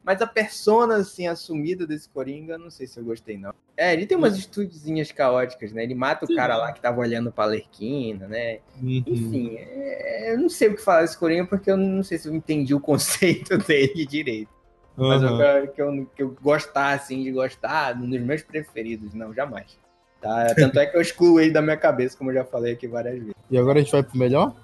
[0.07, 3.53] Mas a persona, assim, assumida desse Coringa, não sei se eu gostei, não.
[3.75, 5.83] É, ele tem umas estudezinhas caóticas, né?
[5.83, 8.59] Ele mata o cara lá que tava olhando pra Lerquina, né?
[8.81, 9.03] Uhum.
[9.05, 12.29] Enfim, é, eu não sei o que falar desse Coringa, porque eu não sei se
[12.29, 14.49] eu entendi o conceito dele direito.
[14.97, 15.09] Uhum.
[15.09, 19.33] Mas eu, que, eu, que eu gostar, assim, de gostar, um dos meus preferidos, não,
[19.33, 19.77] jamais.
[20.21, 20.55] Tá?
[20.55, 23.19] Tanto é que eu excluo ele da minha cabeça, como eu já falei aqui várias
[23.19, 23.35] vezes.
[23.51, 24.55] E agora a gente vai pro melhor?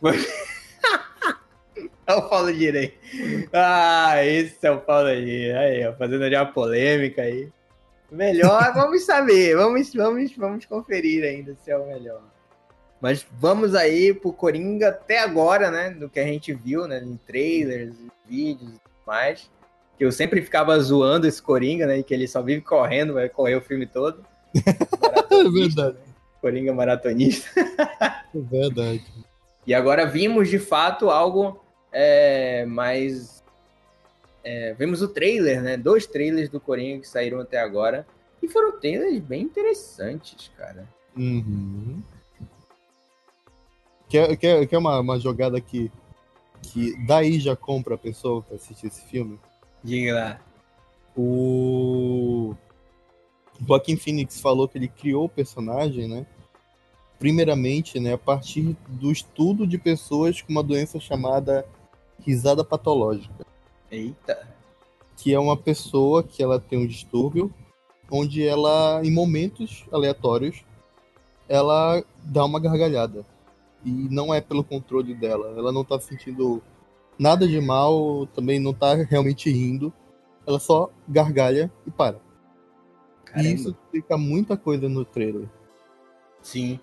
[2.16, 2.98] É o Paulo Direito.
[3.52, 5.58] Ah, esse é o Paulo Direito.
[5.58, 7.48] Aí, ó, fazendo ali uma polêmica aí.
[8.10, 9.54] Melhor, vamos saber.
[9.54, 12.22] Vamos, vamos, vamos conferir ainda se é o melhor.
[13.02, 15.90] Mas vamos aí pro Coringa até agora, né?
[15.90, 17.02] Do que a gente viu, né?
[17.04, 17.94] Em trailers,
[18.26, 19.50] vídeos e tudo mais.
[19.98, 22.02] Que eu sempre ficava zoando esse Coringa, né?
[22.02, 24.24] Que ele só vive correndo, vai correr o filme todo.
[24.56, 25.98] é verdade.
[26.40, 27.50] Coringa maratonista.
[27.60, 29.04] é verdade.
[29.66, 31.65] E agora vimos de fato algo
[31.98, 33.42] é, mas
[34.44, 35.78] é, vimos o trailer, né?
[35.78, 38.06] Dois trailers do Coringa que saíram até agora.
[38.42, 40.86] E foram trailers bem interessantes, cara.
[41.16, 42.02] Uhum.
[44.10, 45.90] Quer, quer, quer uma, uma jogada que,
[46.60, 49.40] que daí já compra a pessoa pra assistir esse filme?
[49.82, 50.40] Diga lá.
[51.16, 52.54] O
[53.66, 56.26] Joaquim Phoenix falou que ele criou o personagem, né?
[57.18, 61.66] Primeiramente, né, a partir do estudo de pessoas com uma doença chamada
[62.20, 63.46] risada patológica.
[63.90, 64.48] Eita.
[65.16, 67.52] Que é uma pessoa que ela tem um distúrbio
[68.10, 70.64] onde ela, em momentos aleatórios,
[71.48, 73.24] ela dá uma gargalhada.
[73.84, 75.54] E não é pelo controle dela.
[75.56, 76.62] Ela não tá sentindo
[77.18, 79.92] nada de mal, também não tá realmente rindo.
[80.46, 82.20] Ela só gargalha e para.
[83.24, 83.48] Caramba.
[83.48, 85.48] E isso explica muita coisa no trailer.
[86.42, 86.78] Sim.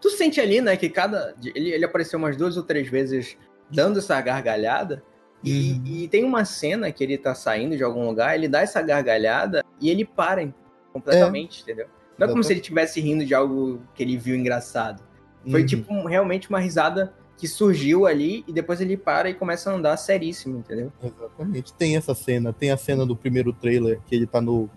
[0.00, 1.34] Tu sente ali, né, que cada.
[1.54, 3.36] Ele, ele apareceu umas duas ou três vezes
[3.72, 5.02] dando essa gargalhada.
[5.42, 5.82] E, Uhum.
[5.86, 9.64] e tem uma cena que ele tá saindo de algum lugar, ele dá essa gargalhada
[9.80, 10.48] e ele para
[10.92, 11.86] completamente, entendeu?
[12.16, 15.02] Não é como se ele estivesse rindo de algo que ele viu engraçado.
[15.50, 15.66] Foi Uhum.
[15.66, 19.74] tipo um- realmente uma risada que surgiu ali e depois ele para e começa a
[19.74, 20.92] andar seríssimo, entendeu?
[21.02, 21.72] Exatamente.
[21.72, 24.70] Tem essa cena, tem a cena do primeiro trailer que ele tá no.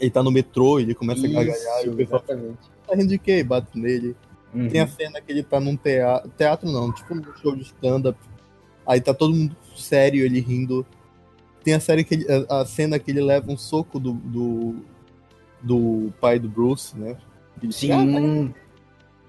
[0.00, 2.58] Ele tá no metrô, ele começa a gargalhar e o pessoal exatamente.
[2.86, 3.42] tá rindo de quê?
[3.44, 4.16] Bate nele.
[4.54, 4.68] Uhum.
[4.68, 6.30] Tem a cena que ele tá num teatro.
[6.36, 8.18] Teatro não, tipo num show de stand-up.
[8.86, 10.86] Aí tá todo mundo sério, ele rindo.
[11.64, 14.76] Tem a série que ele- a, cena que ele leva um soco do, do,
[15.60, 17.16] do pai do Bruce, né?
[17.62, 18.54] Ele fica, "Ah, Sim,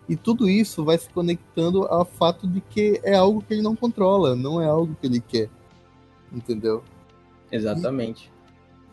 [0.07, 3.75] E tudo isso vai se conectando ao fato de que é algo que ele não
[3.75, 5.49] controla, não é algo que ele quer.
[6.31, 6.83] Entendeu?
[7.51, 8.31] exatamente.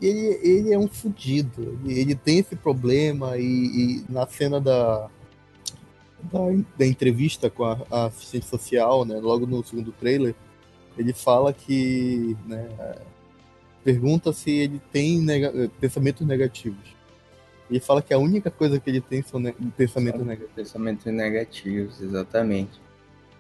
[0.03, 1.79] Ele, ele é um fudido.
[1.85, 5.09] Ele, ele tem esse problema e, e na cena da,
[6.33, 6.41] da,
[6.79, 10.35] da entrevista com a, a assistente social, né, logo no segundo trailer,
[10.97, 12.37] ele fala que.
[12.47, 12.69] Né,
[13.85, 16.95] pergunta se ele tem nega- pensamentos negativos.
[17.71, 20.55] Ele fala que a única coisa que ele tem são ne- pensamentos negativos.
[20.55, 22.81] Pensamentos negativos, exatamente.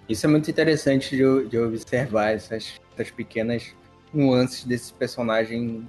[0.09, 3.74] Isso é muito interessante de, de observar essas, essas pequenas
[4.12, 5.89] nuances desse personagem.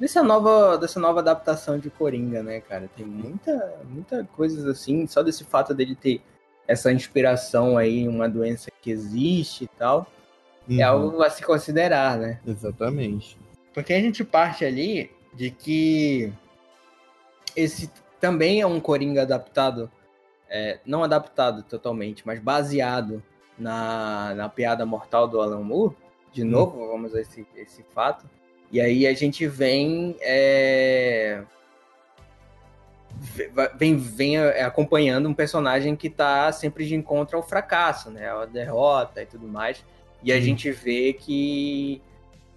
[0.00, 2.88] Dessa nova, dessa nova adaptação de Coringa, né, cara?
[2.96, 6.22] Tem muita, muita coisas assim, só desse fato dele ter
[6.66, 10.06] essa inspiração aí, uma doença que existe e tal,
[10.70, 12.40] é Uhum, algo a se considerar, né?
[12.46, 13.36] Exatamente.
[13.74, 16.32] Porque a gente parte ali de que
[17.54, 19.90] esse também é um Coringa adaptado,
[20.48, 23.22] é, não adaptado totalmente, mas baseado
[23.58, 25.94] na, na piada mortal do Alan Moore.
[26.32, 28.24] De novo, vamos a esse, esse fato.
[28.70, 30.16] E aí a gente vem.
[30.20, 31.42] é,
[33.76, 38.30] vem, vem acompanhando um personagem que tá sempre de encontro ao fracasso, né?
[38.30, 39.84] A derrota e tudo mais.
[40.22, 40.40] E a Hum.
[40.40, 42.00] gente vê que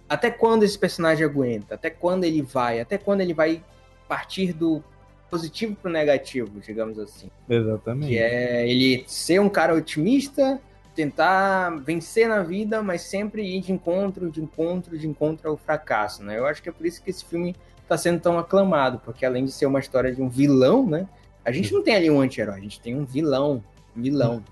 [0.08, 3.62] até quando esse personagem aguenta, até quando ele vai, até quando ele vai
[4.06, 4.82] partir do
[5.30, 7.28] positivo pro negativo, digamos assim.
[7.48, 8.08] Exatamente.
[8.10, 10.60] Que é ele ser um cara otimista,
[10.94, 16.22] tentar vencer na vida, mas sempre ir de encontro, de encontro, de encontro ao fracasso,
[16.22, 16.38] né?
[16.38, 17.54] Eu acho que é por isso que esse filme
[17.88, 21.08] tá sendo tão aclamado, porque além de ser uma história de um vilão, né?
[21.44, 23.62] A gente não tem ali um anti-herói, a gente tem um vilão,
[23.94, 24.42] vilão.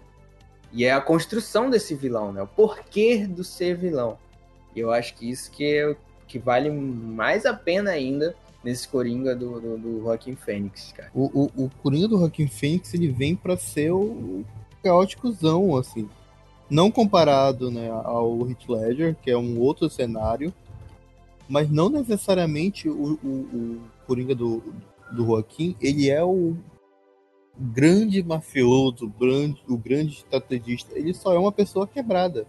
[0.73, 2.43] E é a construção desse vilão, né?
[2.43, 4.19] O porquê do ser vilão.
[4.75, 8.35] E eu acho que isso que, é, que vale mais a pena ainda
[8.65, 11.11] nesse Coringa do, do, do Joaquim Fênix, cara.
[11.15, 14.45] O, o, o Coringa do Joaquim Phoenix ele vem pra ser o
[14.83, 16.09] caóticozão, assim.
[16.73, 20.55] Não comparado né, ao Heath Ledger, que é um outro cenário,
[21.47, 24.63] mas não necessariamente o, o, o Coringa do,
[25.13, 26.57] do Joaquim, ele é o
[27.59, 30.99] grande mafioso, o grande, o grande estrategista.
[30.99, 32.47] Ele só é uma pessoa quebrada.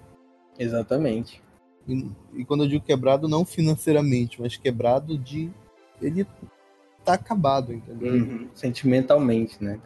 [0.57, 1.41] Exatamente.
[1.85, 5.51] E, e quando eu digo quebrado, não financeiramente, mas quebrado de.
[6.01, 6.25] Ele
[7.03, 8.13] tá acabado, entendeu?
[8.13, 8.47] Uhum.
[8.53, 9.81] Sentimentalmente, né?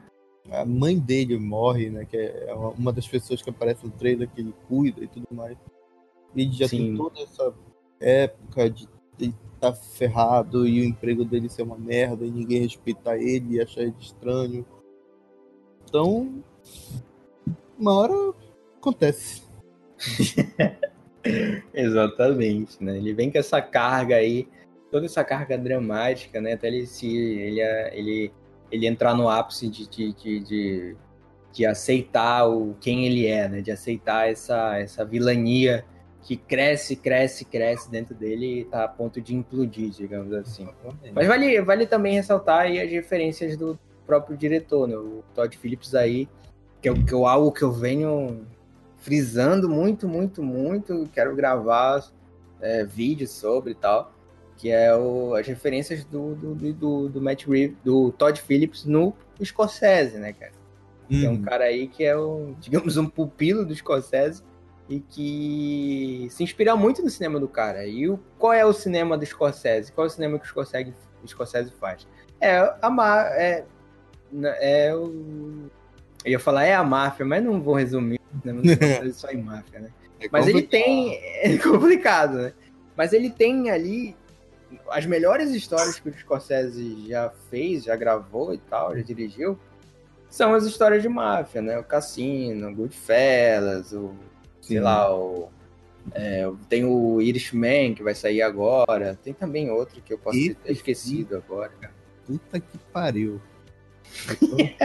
[0.52, 2.06] A mãe dele morre, né?
[2.06, 5.58] Que é uma das pessoas que aparece no trailer que ele cuida e tudo mais.
[6.36, 6.78] Ele já Sim.
[6.78, 7.54] tem toda essa
[8.00, 8.88] época de
[9.20, 13.62] ele tá ferrado e o emprego dele ser uma merda e ninguém respeitar ele e
[13.62, 14.66] achar ele estranho.
[15.84, 16.44] Então,
[17.78, 18.34] uma hora
[18.78, 19.44] acontece.
[21.74, 22.98] Exatamente, né?
[22.98, 24.48] Ele vem com essa carga aí,
[24.92, 26.54] toda essa carga dramática, né?
[26.54, 27.62] Até ele se ele,
[27.94, 28.32] ele,
[28.72, 30.96] ele entrar no ápice de, de, de, de,
[31.54, 33.62] de aceitar o quem ele é, né?
[33.62, 35.86] De aceitar essa, essa vilania
[36.24, 40.68] que cresce, cresce, cresce dentro dele e tá a ponto de implodir, digamos assim.
[41.14, 44.98] Mas vale, vale também ressaltar aí as referências do próprio diretor, né?
[44.98, 46.28] O Todd Phillips aí,
[46.82, 48.46] que é, o- que é algo que eu venho
[48.98, 51.08] frisando muito, muito, muito.
[51.14, 52.04] Quero gravar
[52.60, 54.12] é, vídeos sobre e tal.
[54.58, 59.14] Que é o- as referências do, do, do, do, Matt Reeves, do Todd Phillips no
[59.44, 60.52] Scorsese, né, cara?
[61.08, 64.44] que é um cara aí que é, o, digamos, um pupilo do Scorsese
[64.90, 67.86] e que se inspira muito no cinema do cara.
[67.86, 69.92] E o, qual é o cinema do Scorsese?
[69.92, 70.94] Qual é o cinema que o Scorsese,
[71.24, 72.08] o Scorsese faz?
[72.40, 73.66] É a é,
[74.60, 75.70] é o
[76.26, 78.52] eu ia falar é a máfia, mas não vou resumir, né?
[78.52, 78.62] não
[79.04, 79.90] vou só em máfia, né?
[80.20, 82.54] É mas ele tem é complicado, né?
[82.96, 84.16] Mas ele tem ali
[84.90, 89.58] as melhores histórias que o Scorsese já fez, já gravou e tal, já dirigiu,
[90.30, 91.78] são as histórias de máfia, né?
[91.80, 94.14] O Cassino, Goodfellas, o
[94.62, 95.50] sei lá, o
[96.14, 99.18] é, tem o Irishman que vai sair agora.
[99.24, 101.72] Tem também outro que eu posso ter esquecido agora.
[102.26, 103.42] Puta que pariu.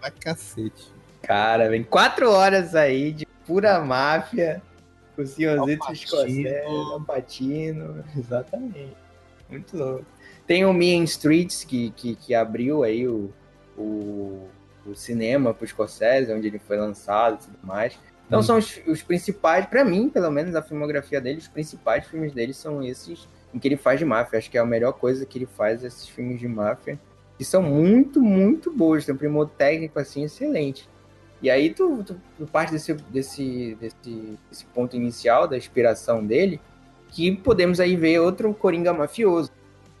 [0.00, 0.92] pra cacete.
[1.22, 4.62] Cara, vem quatro horas aí de pura máfia.
[5.14, 6.64] Com o senhorzinho escocés,
[7.06, 8.02] Patino.
[8.16, 9.01] Exatamente.
[9.52, 10.04] Muito louco.
[10.46, 13.30] Tem o Mean Streets, que, que, que abriu aí o,
[13.76, 14.48] o,
[14.86, 17.98] o cinema pro Scorsese, onde ele foi lançado e tudo mais.
[18.26, 18.42] Então hum.
[18.42, 22.52] são os, os principais, para mim, pelo menos, a filmografia dele, os principais filmes dele
[22.52, 24.38] são esses em que ele faz de máfia.
[24.38, 26.98] Acho que é a melhor coisa que ele faz, esses filmes de máfia.
[27.36, 29.04] Que são muito, muito bons.
[29.04, 30.88] Tem um primor técnico, assim, excelente.
[31.42, 36.60] E aí tu, tu, tu parte desse, desse, desse, desse ponto inicial, da inspiração dele,
[37.12, 39.50] que podemos aí ver outro Coringa mafioso.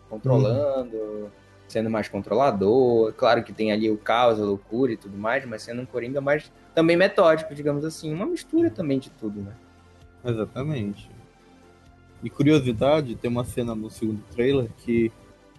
[0.08, 1.28] Controlando, hum.
[1.68, 3.12] sendo mais controlador.
[3.12, 6.20] Claro que tem ali o caos, a loucura e tudo mais, mas sendo um Coringa
[6.20, 8.12] mais também metódico, digamos assim.
[8.12, 9.52] Uma mistura também de tudo, né?
[10.24, 11.10] Exatamente.
[12.22, 15.10] E curiosidade, tem uma cena no segundo trailer que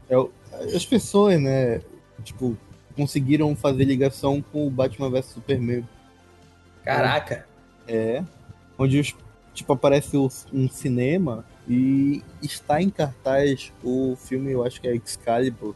[0.10, 0.16] é,
[0.76, 1.82] as pessoas, né,
[2.24, 2.58] tipo,
[2.96, 5.88] conseguiram fazer ligação com o Batman vs Superman.
[6.84, 7.46] Caraca!
[7.88, 8.24] É.
[8.78, 9.14] Onde os,
[9.54, 15.76] tipo, aparece um cinema e está em cartaz o filme, eu acho que é Excalibur,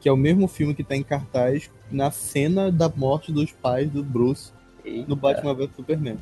[0.00, 3.90] que é o mesmo filme que está em cartaz na cena da morte dos pais
[3.90, 4.52] do Bruce
[4.84, 5.08] Eita.
[5.08, 6.18] no Batman vs Superman.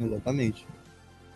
[0.00, 0.66] Exatamente.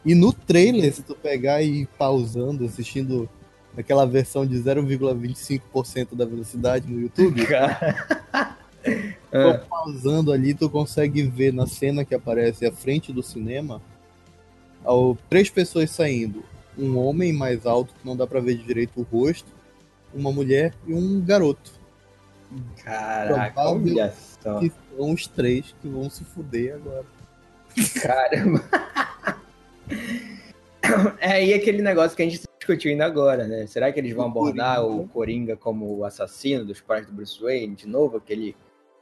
[0.04, 3.28] E no trailer, se tu pegar e ir pausando, assistindo
[3.76, 7.44] aquela versão de 0,25% da velocidade no YouTube,
[9.30, 13.82] tô pausando ali, tu consegue ver na cena que aparece à frente do cinema
[14.84, 16.44] ao, três pessoas saindo.
[16.76, 19.52] Um homem mais alto que não dá para ver direito o rosto,
[20.12, 21.72] uma mulher e um garoto.
[22.82, 24.60] Caraca, olha só.
[24.60, 27.04] Que são os três que vão se fuder agora.
[28.00, 28.64] Caramba.
[31.18, 33.66] é, e aquele negócio que a gente está discutindo agora, né?
[33.66, 35.02] Será que eles vão abordar Coringa.
[35.02, 38.16] o Coringa como o assassino dos pais do Bruce Wayne de novo?
[38.16, 38.56] Aquele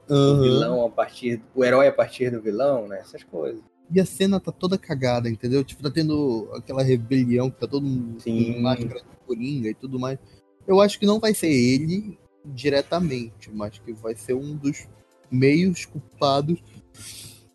[0.08, 0.42] uhum.
[0.42, 1.42] vilão a partir.
[1.54, 2.98] O herói a partir do vilão, né?
[3.00, 3.62] Essas coisas.
[3.92, 5.62] E a cena tá toda cagada, entendeu?
[5.62, 8.54] Tipo, tá tendo aquela rebelião que tá todo mundo Sim.
[8.54, 10.18] com máscara do Coringa e tudo mais.
[10.66, 14.88] Eu acho que não vai ser ele diretamente, mas que vai ser um dos
[15.30, 16.58] meios culpados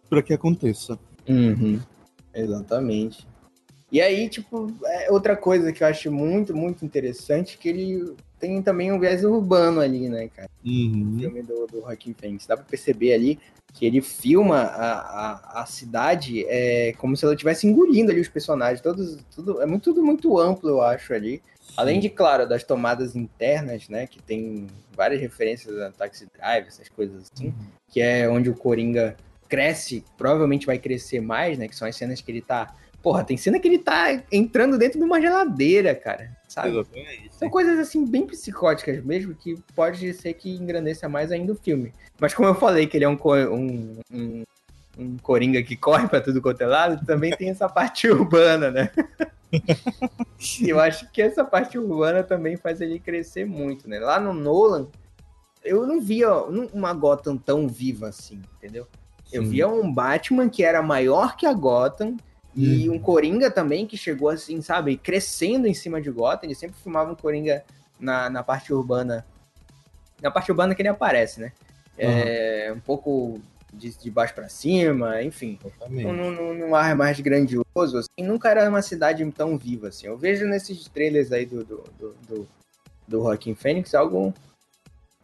[0.10, 1.00] para que aconteça.
[1.28, 1.80] Uhum.
[2.34, 3.28] Exatamente.
[3.92, 8.62] E aí, tipo, é outra coisa que eu acho muito, muito interessante, que ele tem
[8.62, 10.50] também um viés urbano ali, né, cara?
[10.66, 11.16] Uhum.
[11.16, 12.46] O filme do, do Joaquim Phoenix.
[12.46, 13.40] Dá pra perceber ali
[13.74, 18.28] que ele filma a, a, a cidade é, como se ela estivesse engolindo ali os
[18.28, 18.82] personagens.
[18.82, 21.42] Todos, tudo, é muito, tudo muito amplo, eu acho, ali.
[21.76, 24.08] Além de, claro, das tomadas internas, né?
[24.08, 27.48] Que tem várias referências a Taxi Drive, essas coisas assim.
[27.48, 27.68] Uhum.
[27.90, 29.16] Que é onde o Coringa
[29.48, 31.68] cresce, provavelmente vai crescer mais, né?
[31.68, 32.74] Que são as cenas que ele tá.
[33.02, 36.36] Porra, tem cena que ele tá entrando dentro de uma geladeira, cara.
[36.48, 36.70] Sabe?
[36.70, 37.30] Exatamente.
[37.36, 41.94] São coisas assim bem psicóticas mesmo, que pode ser que engrandeça mais ainda o filme.
[42.20, 44.44] Mas como eu falei que ele é um, um, um,
[44.98, 48.92] um Coringa que corre pra tudo quanto é lado, também tem essa parte urbana, né?
[50.66, 54.00] eu acho que essa parte urbana também faz ele crescer muito, né?
[54.00, 54.88] Lá no Nolan,
[55.64, 58.88] eu não via uma Gotham tão viva assim, entendeu?
[59.26, 59.38] Sim.
[59.38, 62.18] Eu via um Batman que era maior que a Gotham
[62.58, 62.96] e uhum.
[62.96, 66.46] um Coringa também que chegou assim, sabe, crescendo em cima de Gotham.
[66.46, 67.64] Ele sempre filmava um Coringa
[68.00, 69.24] na, na parte urbana.
[70.20, 71.52] Na parte urbana que ele aparece, né?
[72.00, 72.10] Uhum.
[72.10, 73.40] É, um pouco
[73.72, 75.60] de, de baixo para cima, enfim.
[75.88, 80.08] Num, num, num, ar mais grandioso, assim, nunca era uma cidade tão viva, assim.
[80.08, 82.48] Eu vejo nesses trailers aí do, do, do, do,
[83.08, 84.34] do Joaquim Fênix algo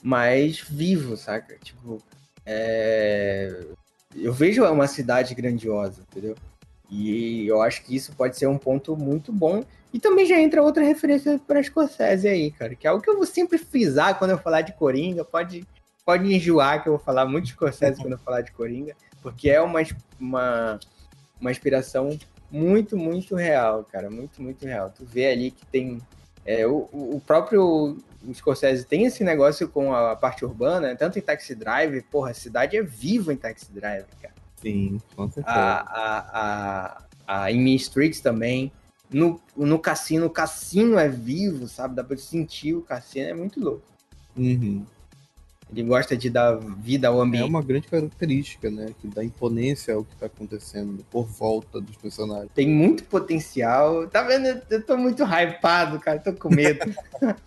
[0.03, 1.57] mais vivo, saca?
[1.63, 1.99] Tipo,
[2.45, 3.65] é...
[4.15, 6.36] eu vejo uma cidade grandiosa, entendeu?
[6.89, 9.63] E eu acho que isso pode ser um ponto muito bom.
[9.93, 13.15] E também já entra outra referência para Scorsese aí, cara, que é algo que eu
[13.15, 15.23] vou sempre frisar quando eu falar de Coringa.
[15.23, 15.65] Pode
[16.05, 19.49] pode enjoar que eu vou falar muito de Scorsese quando eu falar de Coringa, porque
[19.49, 19.79] é uma,
[20.19, 20.79] uma,
[21.39, 22.17] uma inspiração
[22.51, 24.91] muito, muito real, cara, muito, muito real.
[24.95, 25.99] Tu vê ali que tem
[26.45, 27.97] é, o, o próprio
[28.34, 32.77] Scorsese tem esse negócio com a parte urbana, tanto em Taxi Drive, porra, a cidade
[32.77, 34.34] é viva em Taxi Drive, cara.
[34.64, 35.55] Sim, com certeza.
[35.55, 36.97] A, a,
[37.28, 38.72] a, a, em Mean Streets também.
[39.11, 41.95] No, no cassino, o cassino é vivo, sabe?
[41.95, 43.84] Dá pra sentir o cassino, é muito louco.
[44.36, 44.84] Uhum.
[45.72, 47.49] Ele gosta de dar vida ao É ambiente.
[47.49, 48.88] uma grande característica, né?
[49.01, 52.49] Que dá imponência ao que tá acontecendo por volta dos personagens.
[52.55, 54.07] Tem muito potencial.
[54.07, 54.45] Tá vendo?
[54.47, 56.20] Eu- Eu tô muito hypado, cara.
[56.20, 56.80] Tô com medo.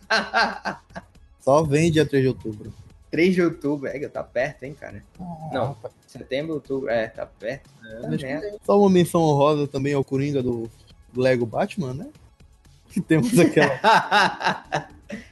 [1.41, 2.73] Só vem dia 3 de outubro.
[3.11, 3.89] 3 de outubro.
[3.89, 5.03] É, tá perto, hein, cara?
[5.53, 5.69] Não.
[5.69, 5.95] rapaz.
[6.07, 6.89] Setembro, outubro.
[6.89, 7.69] É, tá perto.
[7.71, 8.57] Tá mas merda.
[8.65, 10.71] Só uma menção honrosa também ao Coringa do
[11.15, 12.09] Lego Batman, né?
[12.89, 13.79] Que temos aquela.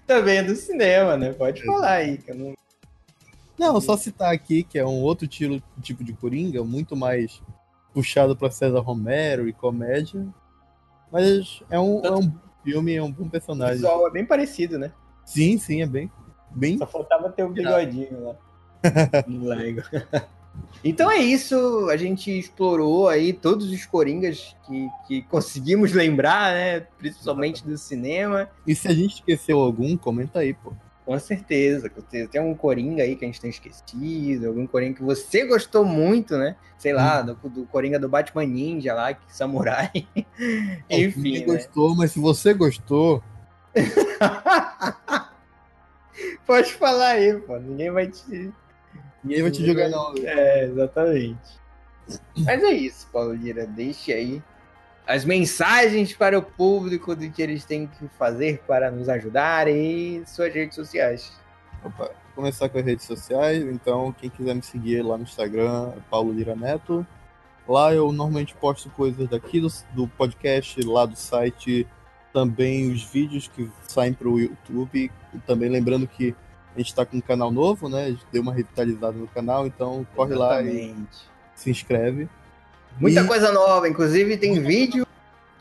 [0.07, 1.33] Também é do cinema, né?
[1.33, 2.19] Pode falar aí.
[2.19, 2.55] Que eu não...
[3.59, 7.41] Não, só citar aqui que é um outro tiro, tipo de Coringa, muito mais
[7.95, 10.27] puxado pra César Romero e comédia.
[11.11, 13.77] Mas é um, é um bom filme, é um bom O personagem.
[13.77, 14.93] visual é bem parecido, né?
[15.25, 16.11] Sim, sim, é bem.
[16.55, 16.79] Bem.
[16.79, 18.35] Só faltava ter o bigodinho lá.
[19.27, 19.83] No Lego.
[20.85, 26.81] Então é isso, a gente explorou aí todos os Coringas que, que conseguimos lembrar, né?
[26.99, 28.49] Principalmente do cinema.
[28.67, 30.73] E se a gente esqueceu algum, comenta aí, pô.
[31.05, 31.89] Com certeza.
[31.91, 32.29] com certeza.
[32.29, 36.37] Tem um Coringa aí que a gente tem esquecido, algum Coringa que você gostou muito,
[36.37, 36.57] né?
[36.79, 39.91] Sei lá, do, do Coringa do Batman Ninja lá, que samurai.
[40.89, 41.55] Enfim, Ninguém né?
[41.55, 43.23] gostou, mas se você gostou,
[46.47, 47.59] Pode falar aí, pô.
[47.59, 48.53] Ninguém vai te.
[49.23, 50.15] ninguém vai te jogar não.
[50.19, 51.61] É, exatamente.
[52.37, 53.67] Mas é isso, Paulo Lira.
[53.67, 54.43] Deixe aí
[55.07, 60.23] as mensagens para o público do que eles têm que fazer para nos ajudar e
[60.27, 61.33] suas redes sociais.
[61.85, 63.63] Opa, vou começar com as redes sociais.
[63.65, 67.07] Então, quem quiser me seguir lá no Instagram, é Paulo Lira Neto.
[67.67, 71.87] Lá eu normalmente posto coisas daqui do, do podcast, lá do site,
[72.35, 75.11] também os vídeos que saem para o YouTube.
[75.33, 76.35] E também lembrando que
[76.75, 78.07] a gente está com um canal novo, né?
[78.07, 81.19] A gente deu uma revitalizada no canal, então corre lá e Exatamente.
[81.55, 82.29] se inscreve.
[83.01, 85.07] Muita E- coisa nova, inclusive tem vídeo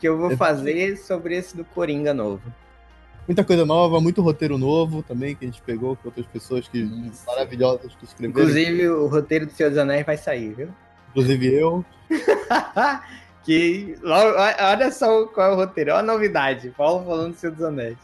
[0.00, 2.42] que eu vou fazer sobre esse do Coringa novo.
[3.26, 6.78] Muita coisa nova, muito roteiro novo também que a gente pegou com outras pessoas que
[6.80, 7.24] Isso.
[7.26, 10.68] maravilhosas que escreveram, Inclusive o roteiro do Senhor dos Anéis vai sair, viu?
[11.10, 11.84] inclusive eu.
[13.44, 16.70] que olha só qual é o roteiro, olha a novidade.
[16.70, 17.98] Paulo falando do Senhor dos Anéis.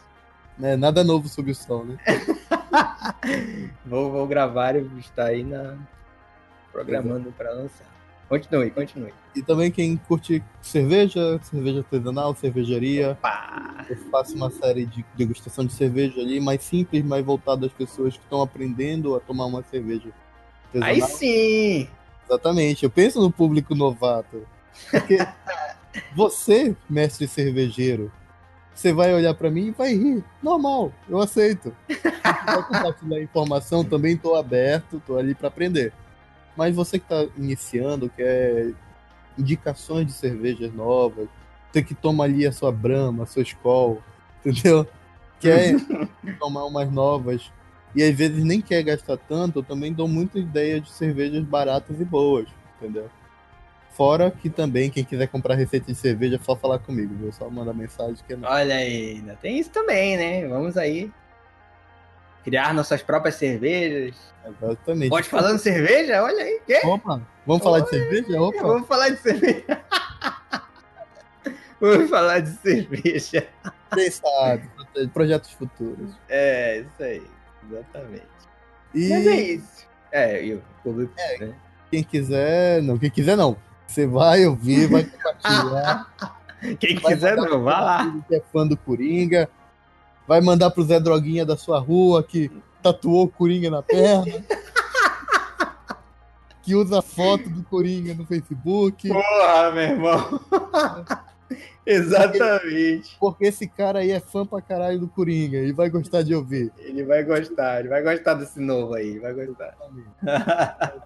[0.57, 0.75] Né?
[0.75, 1.97] Nada novo sob o sol, né?
[3.85, 5.75] Vou, vou gravar e estar aí na
[6.71, 7.85] programando para lançar.
[8.29, 9.13] Continue, continue.
[9.35, 13.17] E também quem curte cerveja, cerveja artesanal, cervejaria.
[13.21, 13.85] Pá.
[13.89, 18.15] Eu faço uma série de degustação de cerveja ali, mais simples, mais voltada às pessoas
[18.15, 20.09] que estão aprendendo a tomar uma cerveja
[20.67, 20.89] artesanal.
[20.89, 21.89] Aí sim!
[22.25, 22.83] Exatamente.
[22.83, 24.47] Eu penso no público novato.
[24.89, 25.17] Porque
[26.15, 28.11] você, mestre cervejeiro,
[28.73, 30.23] você vai olhar pra mim e vai rir.
[30.41, 31.75] Normal, eu aceito.
[31.87, 35.93] Quiser compartilhar informação, também tô aberto, tô ali pra aprender.
[36.55, 38.73] Mas você que tá iniciando, quer
[39.37, 41.27] indicações de cervejas novas,
[41.71, 44.01] você que toma ali a sua Brahma, a sua Skol,
[44.43, 44.85] entendeu?
[45.39, 45.75] Quer
[46.39, 47.51] tomar umas novas
[47.95, 51.99] e às vezes nem quer gastar tanto, eu também dou muita ideia de cervejas baratas
[51.99, 52.47] e boas,
[52.77, 53.09] entendeu?
[53.91, 57.31] Fora que também, quem quiser comprar receita de cerveja, é só falar comigo, viu?
[57.31, 58.49] Só mandar mensagem que é não.
[58.49, 60.47] Olha aí, ainda tem isso também, né?
[60.47, 61.11] Vamos aí.
[62.43, 64.15] Criar nossas próprias cervejas.
[64.45, 65.09] Exatamente.
[65.09, 66.23] Pode falando cerveja?
[66.23, 66.81] Olha aí, quê?
[66.85, 68.41] Opa, vamos falar de cerveja?
[68.41, 69.65] Opa, Vamos falar de cerveja.
[71.79, 73.47] Vamos falar de cerveja.
[73.91, 74.69] quem sabe?
[75.11, 76.11] Projetos futuros.
[76.29, 77.23] É, isso aí.
[77.67, 78.23] Exatamente.
[78.93, 79.87] E Mas é isso.
[80.11, 81.55] É, e o público, né?
[81.89, 83.57] quem quiser, não, quem quiser não.
[83.91, 86.07] Você vai ouvir, vai compartilhar.
[86.79, 88.21] Quem vai quiser não, vá lá.
[88.25, 89.49] Que é fã do Coringa.
[90.25, 92.49] Vai mandar pro Zé Droguinha da sua rua que
[92.81, 94.45] tatuou o Coringa na perna.
[96.63, 99.09] que usa foto do Coringa no Facebook.
[99.09, 100.39] Porra, meu irmão.
[101.85, 103.17] Exatamente.
[103.19, 106.71] Porque esse cara aí é fã pra caralho do Coringa e vai gostar de ouvir.
[106.77, 109.75] Ele vai gostar, ele vai gostar desse novo aí, vai gostar.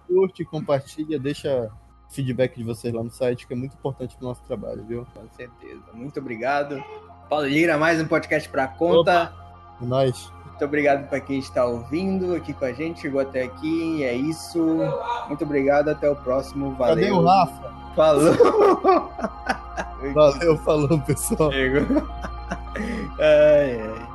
[0.06, 1.68] Curte, compartilha, deixa
[2.08, 5.06] feedback de vocês lá no site, que é muito importante pro nosso trabalho, viu?
[5.14, 5.82] Com certeza.
[5.92, 6.82] Muito obrigado.
[7.28, 9.32] Paulo Lira, mais um podcast pra conta.
[9.80, 10.30] É nóis.
[10.46, 14.02] Muito obrigado para quem está ouvindo aqui com a gente, chegou até aqui.
[14.02, 14.78] É isso.
[15.28, 16.74] Muito obrigado, até o próximo.
[16.76, 16.94] Valeu.
[16.94, 17.74] Cadê o Rafa?
[17.94, 18.34] Falou.
[20.14, 21.52] Valeu, falou, pessoal.
[21.52, 22.06] Chegou.
[23.18, 24.05] Ai, ai.